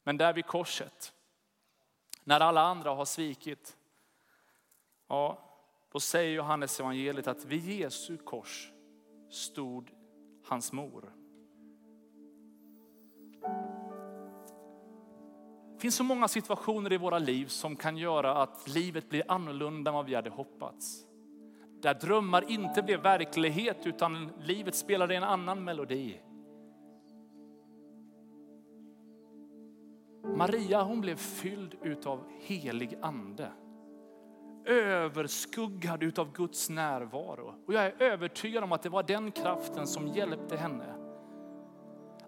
Men 0.04 0.18
där 0.18 0.34
vid 0.34 0.46
korset, 0.46 1.14
när 2.24 2.40
alla 2.40 2.62
andra 2.62 2.90
har 2.90 3.06
svikit, 3.06 3.78
ja, 5.08 5.38
då 5.92 6.00
säger 6.00 6.36
Johannes 6.36 6.80
evangeliet 6.80 7.28
att 7.28 7.46
vid 7.46 7.80
Jesu 7.80 8.18
kors 8.18 8.72
stod 9.30 9.92
hans 10.46 10.72
mor. 10.72 11.14
Det 15.74 15.82
finns 15.82 15.96
så 15.96 16.04
många 16.04 16.28
situationer 16.28 16.94
i 16.94 16.98
våra 16.98 17.20
liv 17.20 17.46
som 17.46 17.76
kan 17.76 17.98
göra 17.98 18.36
att 18.44 18.68
livet 18.68 19.10
blir 19.10 19.24
annorlunda 19.28 19.92
än 19.92 19.96
vad 19.96 20.06
vi 20.06 20.16
hade 20.16 20.30
hoppats. 20.30 21.06
Där 21.82 21.94
drömmar 21.94 22.52
inte 22.52 22.82
blev 22.82 23.02
verklighet 23.02 23.78
utan 23.86 24.32
livet 24.40 24.76
spelade 24.76 25.16
en 25.16 25.24
annan 25.24 25.64
melodi. 25.64 26.22
Maria 30.36 30.84
hon 30.84 31.02
blev 31.02 31.16
fylld 31.16 31.76
utav 31.82 32.24
helig 32.40 32.98
ande. 33.02 33.52
Överskuggad 34.66 36.04
utav 36.04 36.34
Guds 36.34 36.70
närvaro. 36.70 37.54
Och 37.68 37.74
jag 37.74 37.86
är 37.86 38.02
övertygad 38.02 38.64
om 38.64 38.72
att 38.72 38.84
det 38.84 38.90
var 38.90 39.04
den 39.04 39.32
kraften 39.32 39.88
som 39.88 40.08
hjälpte 40.08 40.58
henne 40.58 40.96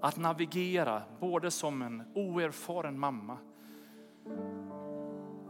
att 0.04 0.18
navigera 0.18 1.02
både 1.20 1.52
som 1.52 1.82
en 1.82 2.04
oerfaren 2.16 3.00
mamma. 3.00 3.38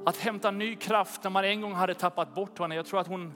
Att 0.05 0.17
hämta 0.17 0.51
ny 0.51 0.75
kraft 0.75 1.23
när 1.23 1.31
man 1.31 1.45
en 1.45 1.61
gång 1.61 1.73
hade 1.73 1.93
tappat 1.93 2.35
bort 2.35 2.59
henne. 2.59 2.75
Jag 2.75 2.85
tror 2.85 2.99
att 2.99 3.07
hon 3.07 3.33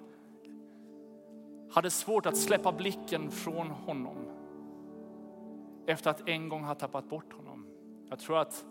hade 1.71 1.89
svårt 1.89 2.25
att 2.25 2.38
släppa 2.38 2.71
blicken 2.71 3.32
från 3.32 3.69
honom. 3.69 4.17
Efter 5.88 6.10
att 6.10 6.30
en 6.30 6.49
gång 6.49 6.63
ha 6.63 6.75
tappat 6.75 7.10
bort 7.10 7.34
honom. 7.34 7.67
Jag 8.10 8.19
tror 8.19 8.38
att 8.38 8.65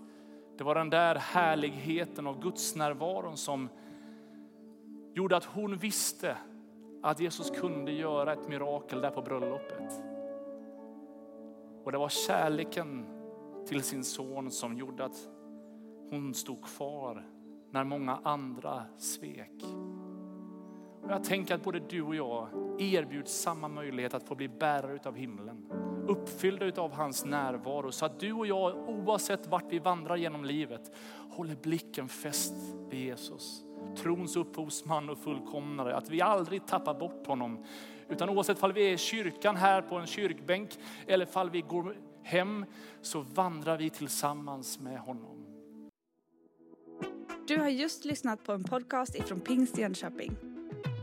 det 0.59 0.65
var 0.65 0.75
den 0.75 0.91
där 0.91 1.15
härligheten 1.15 2.27
av 2.27 2.43
Guds 2.43 2.77
närvaron 2.77 3.37
som 3.37 3.69
gjorde 5.15 5.37
att 5.37 5.45
hon 5.45 5.77
visste 5.77 6.37
att 7.03 7.21
Jesus 7.21 7.51
kunde 7.51 7.93
göra 7.93 8.33
ett 8.33 8.49
mirakel 8.49 9.01
där 9.01 9.11
på 9.11 9.23
bröllopet. 9.23 10.03
Och 11.85 11.93
det 11.93 11.99
var 11.99 12.09
kärleken 12.09 13.07
till 13.67 13.83
sin 13.83 14.05
son 14.05 14.51
som 14.51 14.77
gjorde 14.77 15.05
att 15.05 15.29
hon 16.11 16.35
stod 16.35 16.63
kvar 16.63 17.27
när 17.71 17.85
många 17.85 18.21
andra 18.23 18.83
svek. 18.99 19.65
Och 21.03 21.11
jag 21.11 21.25
tänker 21.25 21.55
att 21.55 21.65
både 21.65 21.81
du 21.81 22.03
och 22.03 22.15
jag 22.15 22.49
erbjuds 22.79 23.33
samma 23.33 23.69
möjlighet 23.69 24.15
att 24.15 24.23
få 24.23 24.35
bli 24.35 24.49
bärare 24.49 24.99
av 25.05 25.15
himlen. 25.15 25.86
Uppfyllda 26.09 26.83
av 26.83 26.93
hans 26.93 27.25
närvaro 27.25 27.93
så 27.93 28.07
att 28.07 28.21
du 28.21 28.33
och 28.33 28.47
jag 28.47 28.89
oavsett 28.89 29.47
vart 29.47 29.73
vi 29.73 29.79
vandrar 29.79 30.17
genom 30.17 30.45
livet 30.45 30.91
håller 31.31 31.57
blicken 31.57 32.09
fäst 32.09 32.55
vid 32.91 33.01
Jesus. 33.01 33.63
Trons 33.97 34.37
upphovsman 34.37 35.09
och 35.09 35.19
fullkomnare. 35.19 35.97
Att 35.97 36.11
vi 36.11 36.21
aldrig 36.21 36.67
tappar 36.67 36.95
bort 36.95 37.27
honom. 37.27 37.65
Utan 38.09 38.29
oavsett 38.29 38.63
om 38.63 38.73
vi 38.73 38.89
är 38.89 38.93
i 38.93 38.99
kyrkan 38.99 39.57
här 39.57 39.83
på 39.83 39.97
en 39.97 40.07
kyrkbänk 40.07 40.71
eller 41.07 41.29
om 41.33 41.51
vi 41.51 41.61
går 41.61 41.97
hem 42.23 42.65
så 43.03 43.21
vandrar 43.21 43.79
vi 43.79 43.91
tillsammans 43.91 44.81
med 44.81 44.99
honom. 44.99 45.47
Du 47.49 47.59
har 47.59 47.69
just 47.69 48.05
lyssnat 48.05 48.45
på 48.45 48.53
en 48.53 48.65
podcast 48.65 49.15
ifrån 49.15 49.41
Pingst 49.41 49.79
Jönköping. 49.79 50.56